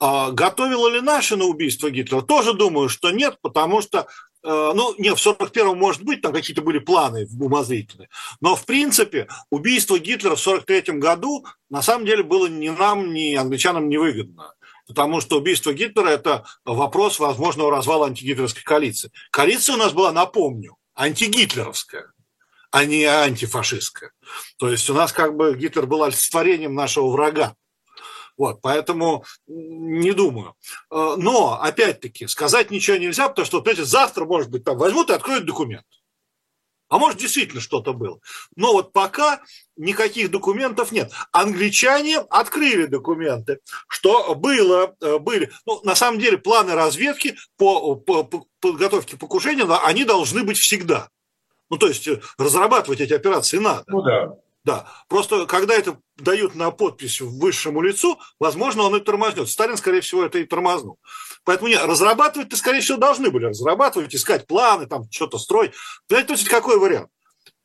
[0.00, 2.22] А готовила ли наши на убийство Гитлера?
[2.22, 4.06] Тоже думаю, что нет, потому что
[4.42, 8.08] э, ну, нет, в 41-м, может быть, там какие-то были планы умозрительные.
[8.40, 13.34] Но, в принципе, убийство Гитлера в 43-м году на самом деле было ни нам, ни
[13.34, 14.54] англичанам невыгодно
[14.86, 19.10] потому что убийство Гитлера– это вопрос возможного развала антигитлеровской коалиции.
[19.30, 22.12] Коалиция у нас была, напомню, антигитлеровская,
[22.70, 24.12] а не антифашистская.
[24.58, 27.54] То есть у нас как бы Гитлер был олицетворением нашего врага.
[28.36, 30.54] Вот, поэтому не думаю.
[30.90, 35.14] Э, но, опять-таки, сказать ничего нельзя, потому что, понимаете, завтра, может быть, там возьмут и
[35.14, 35.86] откроют документ.
[36.88, 38.20] А может, действительно что-то было.
[38.54, 39.40] Но вот пока
[39.76, 41.10] никаких документов нет.
[41.32, 45.50] Англичане открыли документы, что было, э, были.
[45.66, 51.08] Ну, на самом деле, планы разведки по, по, по подготовке покушения, они должны быть всегда.
[51.70, 53.84] Ну, то есть, э, разрабатывать эти операции надо.
[53.88, 54.36] Ну, да.
[54.66, 59.48] Да, просто когда это дают на подпись высшему лицу, возможно, он и тормознет.
[59.48, 60.98] Сталин, скорее всего, это и тормознул.
[61.44, 65.70] Поэтому нет, разрабатывать-то, скорее всего, должны были разрабатывать, искать планы, там что-то строить.
[66.08, 67.10] Понимаете, то есть какой вариант?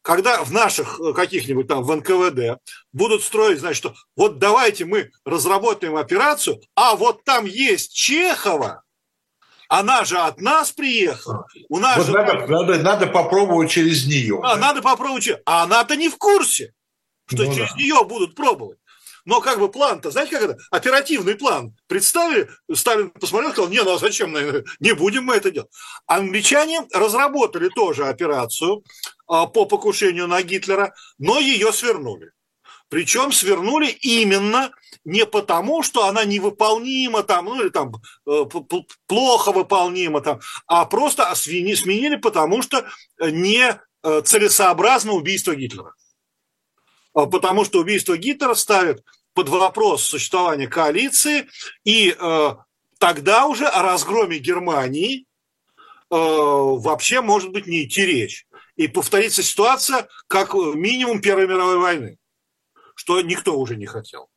[0.04, 2.62] Когда в наших э, каких-нибудь там в НКВД
[2.94, 8.84] будут строить, значит, что вот давайте мы разработаем операцию, а вот там есть Чехова,
[9.70, 11.48] она же от нас приехала.
[11.68, 12.12] У нас вот же...
[12.12, 14.40] надо, надо, надо попробовать через нее.
[14.44, 14.62] А, да?
[14.62, 15.30] Надо попробовать.
[15.46, 16.74] А она-то не в курсе
[17.32, 17.78] что ну, через да.
[17.78, 18.78] нее будут пробовать.
[19.26, 20.58] Но как бы план-то, знаете, как это?
[20.72, 21.76] Оперативный план.
[21.88, 24.36] Представили, Сталин посмотрел, сказал, не, ну а зачем,
[24.80, 25.70] не будем мы это делать.
[26.08, 28.84] Англичане разработали тоже операцию
[29.28, 32.32] а, по покушению на Гитлера, но ее свернули.
[32.90, 34.72] Причем свернули именно
[35.06, 37.94] не потому, что она невыполнима там, ну или там
[38.28, 38.46] э,
[39.08, 42.86] плохо выполнима там, а просто сменили, потому что
[43.20, 45.94] не э, целесообразно убийство Гитлера.
[47.14, 49.04] А, потому что убийство Гитлера ставит
[49.34, 51.48] под вопрос существование коалиции,
[51.84, 52.50] и э,
[53.00, 55.24] тогда уже о разгроме Германии э,
[56.10, 58.46] вообще может быть не идти речь.
[58.76, 62.18] И повторится ситуация, как минимум Первой мировой войны,
[62.96, 64.30] что никто уже не хотел.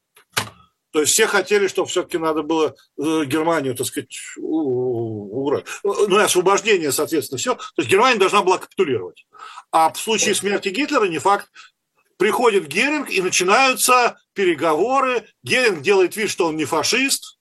[0.94, 5.66] То есть все хотели, чтобы все-таки надо было э, Германию, так сказать, убрать.
[5.82, 7.56] Ну и освобождение, соответственно, все.
[7.56, 9.26] То есть Германия должна была капитулировать.
[9.72, 11.50] А в случае смерти Гитлера не факт,
[12.16, 15.26] приходит Геринг, и начинаются переговоры.
[15.42, 17.38] Геринг делает вид, что он не фашист.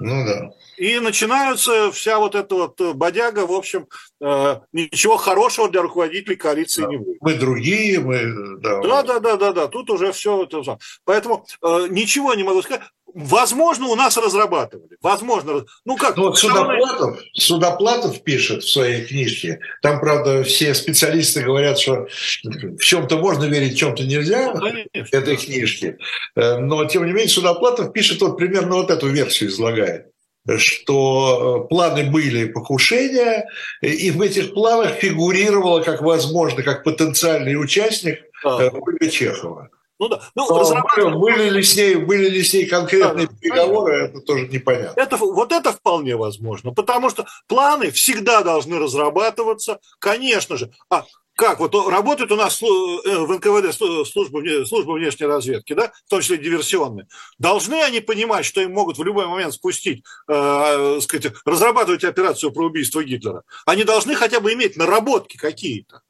[0.00, 0.50] Ну да.
[0.82, 3.86] И начинаются вся вот эта вот бодяга, в общем,
[4.20, 6.88] э, ничего хорошего для руководителей коалиции да.
[6.88, 7.18] не будет.
[7.20, 8.58] Мы другие, мы...
[8.58, 9.68] Да, да, да, да, да, да.
[9.68, 10.78] тут уже все это...
[11.04, 12.82] Поэтому э, ничего не могу сказать.
[13.14, 14.96] Возможно, у нас разрабатывали.
[15.00, 15.66] Возможно.
[15.84, 16.16] Ну как?
[16.16, 19.60] Ну, вот Судоплатов, Судоплатов пишет в своей книжке.
[19.82, 22.08] Там, правда, все специалисты говорят, что
[22.42, 24.52] в чем-то можно верить, в чем-то нельзя.
[24.52, 25.16] Ну, конечно.
[25.16, 25.98] Этой книжке.
[26.34, 30.11] Э, но, тем не менее, Судоплатов пишет вот примерно вот эту версию излагает
[30.56, 33.48] что э, планы были покушения,
[33.80, 38.70] и в этих планах фигурировало как возможно, как потенциальный участник а.
[38.72, 39.70] Ольга Чехова.
[40.02, 40.20] Ну да.
[40.34, 41.14] Ну, разрабатывали...
[41.14, 44.16] были, ли с ней, были ли с ней конкретные да, переговоры, понятно.
[44.16, 45.00] это тоже непонятно.
[45.00, 50.72] Это, вот это вполне возможно, потому что планы всегда должны разрабатываться, конечно же.
[50.90, 51.04] А
[51.42, 51.58] как?
[51.58, 56.38] Вот работает у нас э, в НКВД служба, служба внешней разведки, да, в том числе
[56.38, 57.08] диверсионные.
[57.38, 62.66] Должны они понимать, что им могут в любой момент спустить, э, сказать, разрабатывать операцию про
[62.66, 63.42] убийство Гитлера.
[63.66, 66.02] Они должны хотя бы иметь наработки какие-то.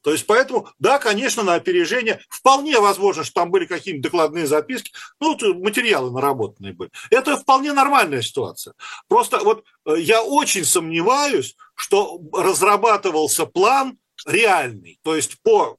[0.00, 4.92] То есть, поэтому, да, конечно, на опережение вполне возможно, что там были какие-нибудь докладные записки,
[5.20, 6.90] ну, материалы наработанные были.
[7.10, 8.72] Это вполне нормальная ситуация.
[9.08, 15.76] Просто вот э, я очень сомневаюсь, что разрабатывался план реальный, то есть по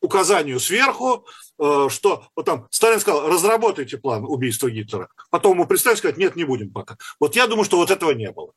[0.00, 1.26] указанию сверху,
[1.58, 5.08] э, что вот там Сталин сказал, разработайте план убийства Гитлера.
[5.30, 6.96] Потом ему представить сказать, нет, не будем пока.
[7.18, 8.52] Вот я думаю, что вот этого не было.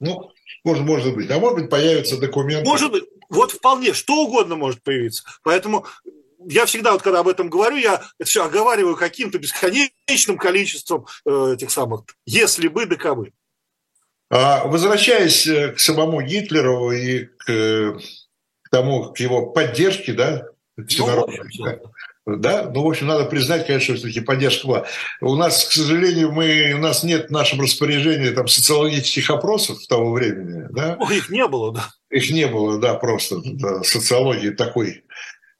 [0.00, 0.32] Ну,
[0.64, 1.30] может, может быть.
[1.30, 2.68] А может быть, появятся документы.
[2.68, 3.04] Может быть.
[3.28, 5.22] Вот вполне, что угодно может появиться.
[5.42, 5.86] Поэтому
[6.48, 11.52] я всегда, вот когда об этом говорю, я это все оговариваю каким-то бесконечным количеством э,
[11.54, 13.32] этих самых «если бы, да кабы».
[14.30, 18.00] А возвращаясь э, к самому Гитлеру и к,
[18.70, 20.46] к тому, к его поддержке, да,
[20.86, 21.40] всенародной,
[22.26, 22.70] ну, да?
[22.72, 24.86] Ну, в общем, надо признать, конечно, что таки поддержка была.
[25.20, 30.12] У нас, к сожалению, мы, у нас нет в нашем распоряжении там, социологических опросов того
[30.12, 30.68] времени.
[30.70, 30.96] Да?
[31.00, 31.88] Ну, их не было, да.
[32.10, 35.02] Их не было, да, просто да, социологии такой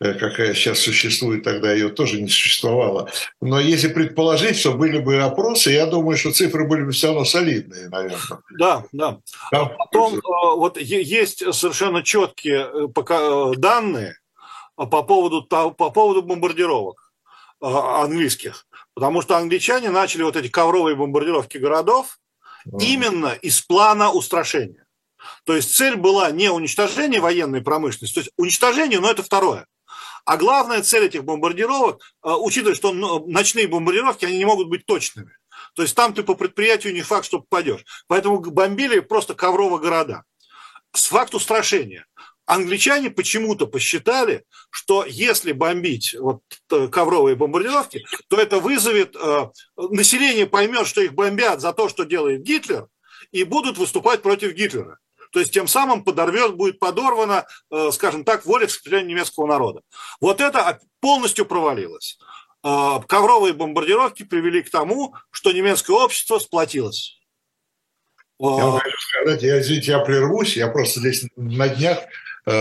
[0.00, 3.10] какая сейчас существует, тогда ее тоже не существовало.
[3.40, 7.24] Но если предположить, что были бы опросы, я думаю, что цифры были бы все равно
[7.24, 8.18] солидные, наверное.
[8.58, 9.18] Да, да.
[9.52, 10.20] А потом э,
[10.56, 14.16] вот есть совершенно четкие э, данные
[14.74, 17.12] по поводу, по поводу бомбардировок
[17.60, 18.66] английских.
[18.94, 22.18] Потому что англичане начали вот эти ковровые бомбардировки городов
[22.80, 24.86] именно из плана устрашения.
[25.44, 29.66] То есть цель была не уничтожение военной промышленности, то есть уничтожение, но это второе.
[30.24, 34.86] А главная цель этих бомбардировок, э, учитывая, что ну, ночные бомбардировки, они не могут быть
[34.86, 35.32] точными.
[35.74, 37.84] То есть там ты по предприятию не факт, что попадешь.
[38.06, 40.24] Поэтому бомбили просто ковровые города.
[40.92, 42.06] С факту устрашения.
[42.46, 50.46] Англичане почему-то посчитали, что если бомбить вот э, ковровые бомбардировки, то это вызовет, э, население
[50.46, 52.88] поймет, что их бомбят за то, что делает Гитлер,
[53.30, 54.98] и будут выступать против Гитлера.
[55.30, 59.82] То есть тем самым подорвет, будет подорвана, э, скажем так, воля к сопротивлению немецкого народа.
[60.20, 62.18] Вот это полностью провалилось.
[62.64, 67.18] Э, ковровые бомбардировки привели к тому, что немецкое общество сплотилось.
[68.40, 71.98] Я хочу сказать, я, извините, я прервусь, я просто здесь на днях
[72.46, 72.52] э,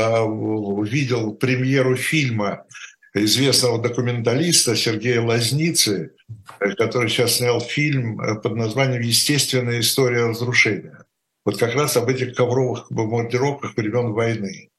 [0.83, 2.65] видел премьеру фильма
[3.13, 6.11] известного документалиста Сергея Лазницы,
[6.59, 11.05] который сейчас снял фильм под названием «Естественная история разрушения»
[11.49, 14.69] вот как раз об этих ковровых бомбардировках времен войны.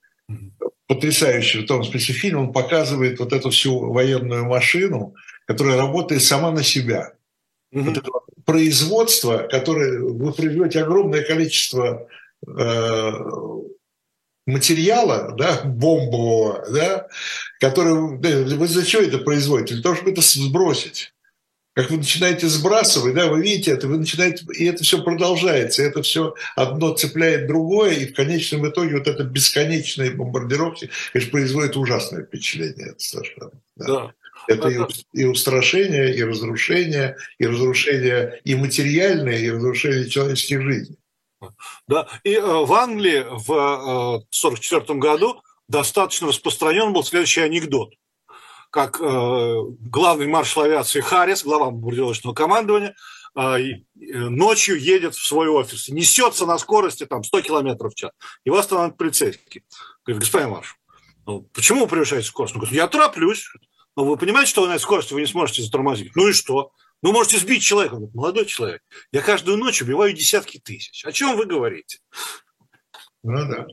[0.87, 5.15] Потрясающий в том смысле фильм, он показывает вот эту всю военную машину,
[5.47, 7.15] которая работает сама на себя.
[7.75, 7.83] Mm-hmm.
[7.83, 8.11] Вот это
[8.45, 12.09] производство, которое вы производите огромное количество
[12.47, 13.13] э,
[14.47, 17.09] материала, да, бомбового, да,
[17.59, 17.95] который,
[18.57, 19.75] вы что это производите?
[19.75, 21.13] Для того, чтобы это сбросить
[21.75, 26.03] как вы начинаете сбрасывать, да, вы видите это, вы начинаете, и это все продолжается, это
[26.03, 32.25] все одно цепляет другое, и в конечном итоге вот это бесконечные бомбардировки, конечно, производит ужасное
[32.25, 33.53] впечатление, это совершенно.
[33.77, 33.87] Да.
[33.87, 34.15] да.
[34.49, 34.79] Это и,
[35.13, 40.97] и устрашение, и разрушение, и разрушение и материальное, и разрушение человеческих жизней.
[41.87, 47.95] Да, и э, в Англии в 1944 э, году достаточно распространен был следующий анекдот
[48.71, 52.95] как э, главный маршал авиации Харрис, глава бомбардировочного командования,
[53.37, 58.13] э, э, ночью едет в свой офис, несется на скорости там 100 километров в час.
[58.45, 59.65] Его останавливает полицейский.
[60.05, 60.77] Говорит, господин маршал,
[61.27, 62.55] ну, почему вы превышаете скорость?
[62.55, 63.49] Он говорит, я тороплюсь.
[63.97, 66.15] Но вы понимаете, что вы на этой скорости вы не сможете затормозить?
[66.15, 66.73] Ну и что?
[67.03, 67.95] Ну, можете сбить человека.
[67.95, 71.05] Он говорит, молодой человек, я каждую ночь убиваю десятки тысяч.
[71.05, 71.99] О чем вы говорите?
[73.23, 73.67] Ну да.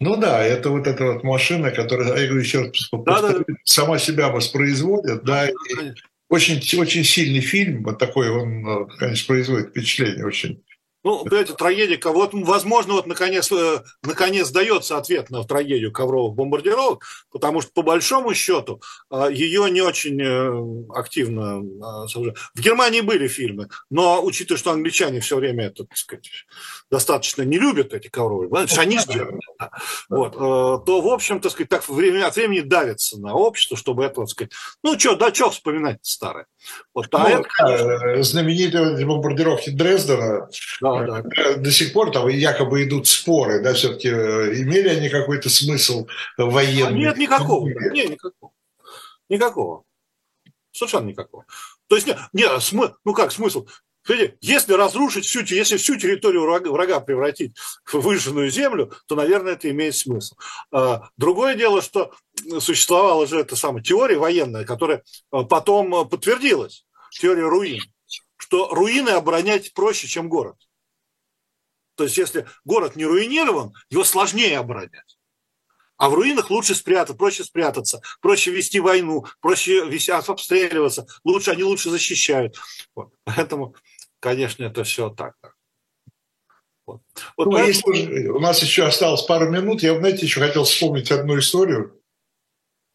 [0.00, 3.44] Ну да, это вот эта вот машина, которая, я говорю еще раз, да, да, да.
[3.64, 5.92] сама себя воспроизводит, да, да
[6.28, 10.62] очень, очень сильный фильм, вот такой, он, конечно, производит впечатление очень
[11.08, 17.02] ну, понимаете, трагедия, вот, возможно, вот наконец, э, наконец дается ответ на трагедию ковровых бомбардировок,
[17.32, 21.60] потому что, по большому счету, э, ее не очень э, активно...
[21.60, 26.28] В Германии были фильмы, но, учитывая, что англичане все время это, так сказать,
[26.90, 28.50] достаточно не любят эти ковровые,
[28.98, 29.38] сделали,
[30.10, 34.16] вот, то, в общем, так сказать, так время от времени давится на общество, чтобы это,
[34.16, 34.52] так сказать,
[34.82, 36.46] ну, что, да, что вспоминать старое.
[36.94, 38.22] Вот, а ну, это, конечно...
[38.22, 40.48] Знаменитые бомбардировки Дрездена,
[40.80, 41.22] да, да.
[41.36, 46.06] Э, до сих пор там якобы идут споры, да, все-таки э, имели они какой-то смысл
[46.36, 46.86] военный?
[46.86, 47.68] А нет, никакого.
[47.68, 48.52] Нет, никакого.
[49.28, 49.84] Никакого.
[50.72, 51.44] Совершенно никакого.
[51.88, 53.66] То есть, нет, нет смы, ну как смысл?
[54.40, 59.96] Если разрушить всю, если всю территорию врага, превратить в выжженную землю, то, наверное, это имеет
[59.96, 60.36] смысл.
[60.70, 62.12] А, другое дело, что
[62.60, 65.02] существовала же эта самая теория военная, которая
[65.32, 67.82] э, потом подтвердилась, теория руин,
[68.36, 70.56] что руины оборонять проще, чем город.
[71.96, 75.18] То есть, если город не руинирован, его сложнее оборонять.
[75.98, 81.64] А в руинах лучше спрятаться, проще спрятаться, проще вести войну, проще вести, обстреливаться, лучше, они
[81.64, 82.56] лучше защищают.
[82.94, 83.12] Вот.
[83.24, 83.74] Поэтому,
[84.20, 85.34] конечно, это все так.
[86.86, 87.02] Вот.
[87.36, 87.94] Вот ну, поэтому...
[87.94, 92.00] если у нас еще осталось пару минут, я, знаете, еще хотел вспомнить одну историю.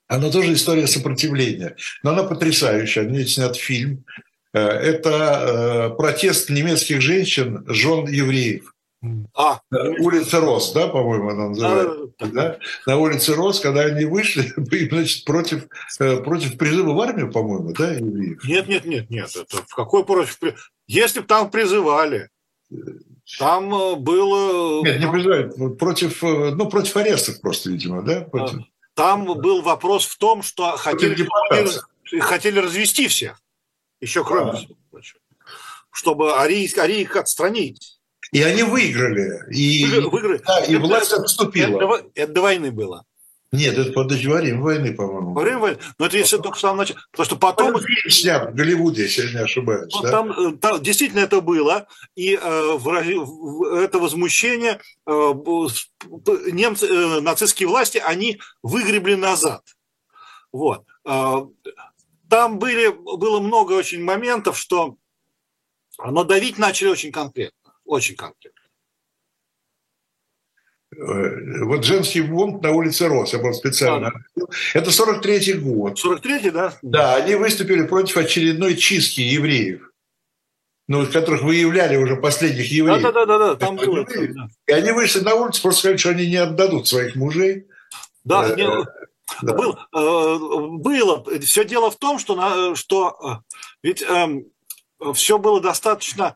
[0.07, 3.03] Она тоже история сопротивления, но она потрясающая.
[3.03, 4.05] Мне снят фильм.
[4.53, 8.73] Э, это э, протест немецких женщин, жен евреев.
[9.33, 9.59] А,
[9.99, 12.13] улица Рос, да, по-моему, она называется.
[12.19, 12.59] Да, да.
[12.85, 14.53] На улице Рос, когда они вышли,
[14.89, 15.67] значит, против,
[15.99, 18.43] э, против призыва в армию, по-моему, да, евреев?
[18.45, 19.35] Нет, нет, нет, нет.
[19.35, 20.39] Это в какой против?
[20.87, 22.29] Если бы там призывали,
[23.37, 24.83] там э, было...
[24.83, 28.21] Нет, не призывали, против, э, ну, против арестов просто, видимо, да?
[28.21, 28.61] Против...
[28.93, 31.27] Там был вопрос в том, что хотели,
[32.19, 33.41] хотели развести всех,
[33.99, 34.55] еще кроме а.
[34.55, 34.75] всего
[35.93, 37.92] чтобы арийских арийх отстранить.
[38.31, 39.43] И они выиграли.
[39.51, 40.41] И, выиграли.
[40.45, 41.77] Да, и власть отступила.
[41.77, 43.05] Это, это до войны было.
[43.53, 45.33] Нет, это под во время войны, по-моему.
[45.33, 45.77] Во время войны?
[45.99, 46.99] Но это если только в самом начале.
[47.11, 47.79] Потому что потом...
[47.79, 49.93] Фильм в Голливуде, если не ошибаюсь.
[49.93, 50.09] Ну, да?
[50.09, 51.87] там, э, там действительно это было.
[52.15, 55.11] И э, в, это возмущение э,
[56.51, 59.61] немцы, э, нацистские власти, они выгребли назад.
[60.51, 60.85] Вот.
[61.05, 61.45] Э,
[62.27, 64.97] там были, было много очень моментов, что
[66.03, 67.62] но давить начали очень конкретно.
[67.85, 68.61] Очень конкретно.
[70.95, 74.11] Э, вот женский бунт на улице Рос, я был специально.
[74.35, 74.45] Да.
[74.73, 75.99] Это 43-й год.
[76.03, 76.77] 43-й, да?
[76.81, 79.91] Да, они выступили против очередной чистки евреев,
[80.87, 83.01] ну, которых выявляли уже последних евреев.
[83.01, 84.05] Да, да, да, да, там было.
[84.05, 84.47] Да.
[84.67, 87.67] И они вышли на улицу, просто сказали, что они не отдадут своих мужей.
[88.23, 88.67] Да, э, не,
[89.41, 89.53] да.
[89.53, 90.37] Был, э,
[90.77, 91.23] было.
[91.41, 94.43] Все дело в том, что, что э, ведь э,
[95.13, 96.35] все было достаточно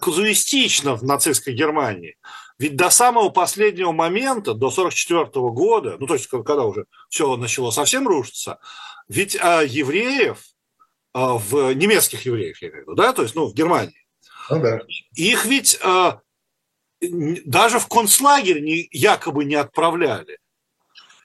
[0.00, 2.16] казуистично в нацистской Германии.
[2.58, 7.70] Ведь до самого последнего момента, до 1944 года, ну то есть когда уже все начало
[7.70, 8.58] совсем рушиться,
[9.08, 10.38] ведь а, евреев,
[11.12, 14.06] а, в немецких евреев, я имею в виду, да, то есть, ну, в Германии,
[14.50, 14.80] ну, да.
[15.14, 16.20] их ведь а,
[17.00, 20.38] даже в концлагерь не, якобы не отправляли.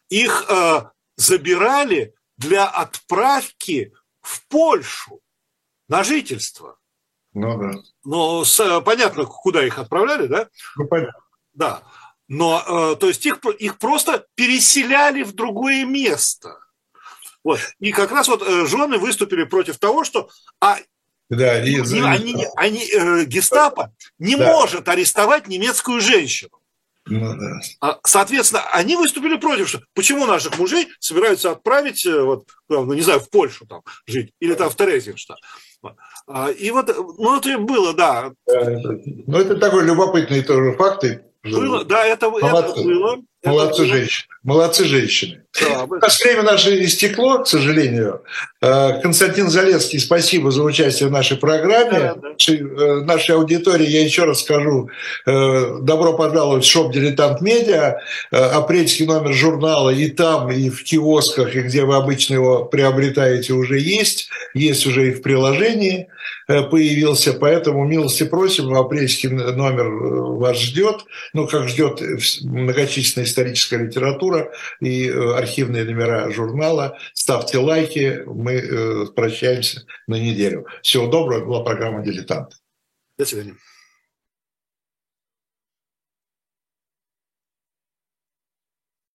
[0.09, 5.21] Их а, забирали для отправки в Польшу
[5.87, 6.77] на жительство.
[7.33, 7.71] Ну да.
[8.03, 10.47] Но с, понятно, куда их отправляли, да?
[10.77, 11.19] Ну понятно.
[11.53, 11.81] Да.
[12.27, 16.59] Но, э, то есть их, их просто переселяли в другое место.
[17.43, 17.59] Вот.
[17.79, 20.77] И как раз вот э, жены выступили против того, что а,
[21.29, 24.51] да, и, они, они, они, э, гестапо не да.
[24.51, 26.59] может арестовать немецкую женщину.
[27.05, 27.59] Ну, да.
[27.81, 33.01] А, соответственно, они выступили против, что почему наших мужей собираются отправить, э, вот, ну, не
[33.01, 35.39] знаю, в Польшу там жить, или там в Терезинштадт.
[36.27, 38.31] А, и вот, ну, это было, да.
[38.47, 41.05] Ну, это такой любопытный тоже факт.
[41.43, 43.21] Было, да, это, это было.
[43.43, 44.27] Молодцы женщины.
[44.43, 45.43] Молодцы женщины.
[45.61, 48.21] Да, У нас время наше истекло, к сожалению.
[48.61, 51.99] Э, Константин Залецкий, спасибо за участие в нашей программе.
[51.99, 52.53] Да, да.
[52.53, 54.89] Э, нашей аудитории я еще раз скажу,
[55.25, 57.97] э, добро пожаловать в шоп «Дилетант Медиа».
[58.31, 63.79] Апрельский номер журнала и там, и в киосках, и где вы обычно его приобретаете, уже
[63.79, 64.29] есть.
[64.53, 66.07] Есть уже и в приложении
[66.47, 69.87] появился, поэтому милости просим, апрельский номер
[70.37, 72.01] вас ждет, ну, как ждет
[72.41, 74.51] многочисленная историческая литература
[74.81, 76.97] и архивные номера журнала.
[77.13, 80.65] Ставьте лайки, мы э, прощаемся на неделю.
[80.81, 82.53] Всего доброго, была программа «Дилетант».
[83.17, 83.55] До свидания.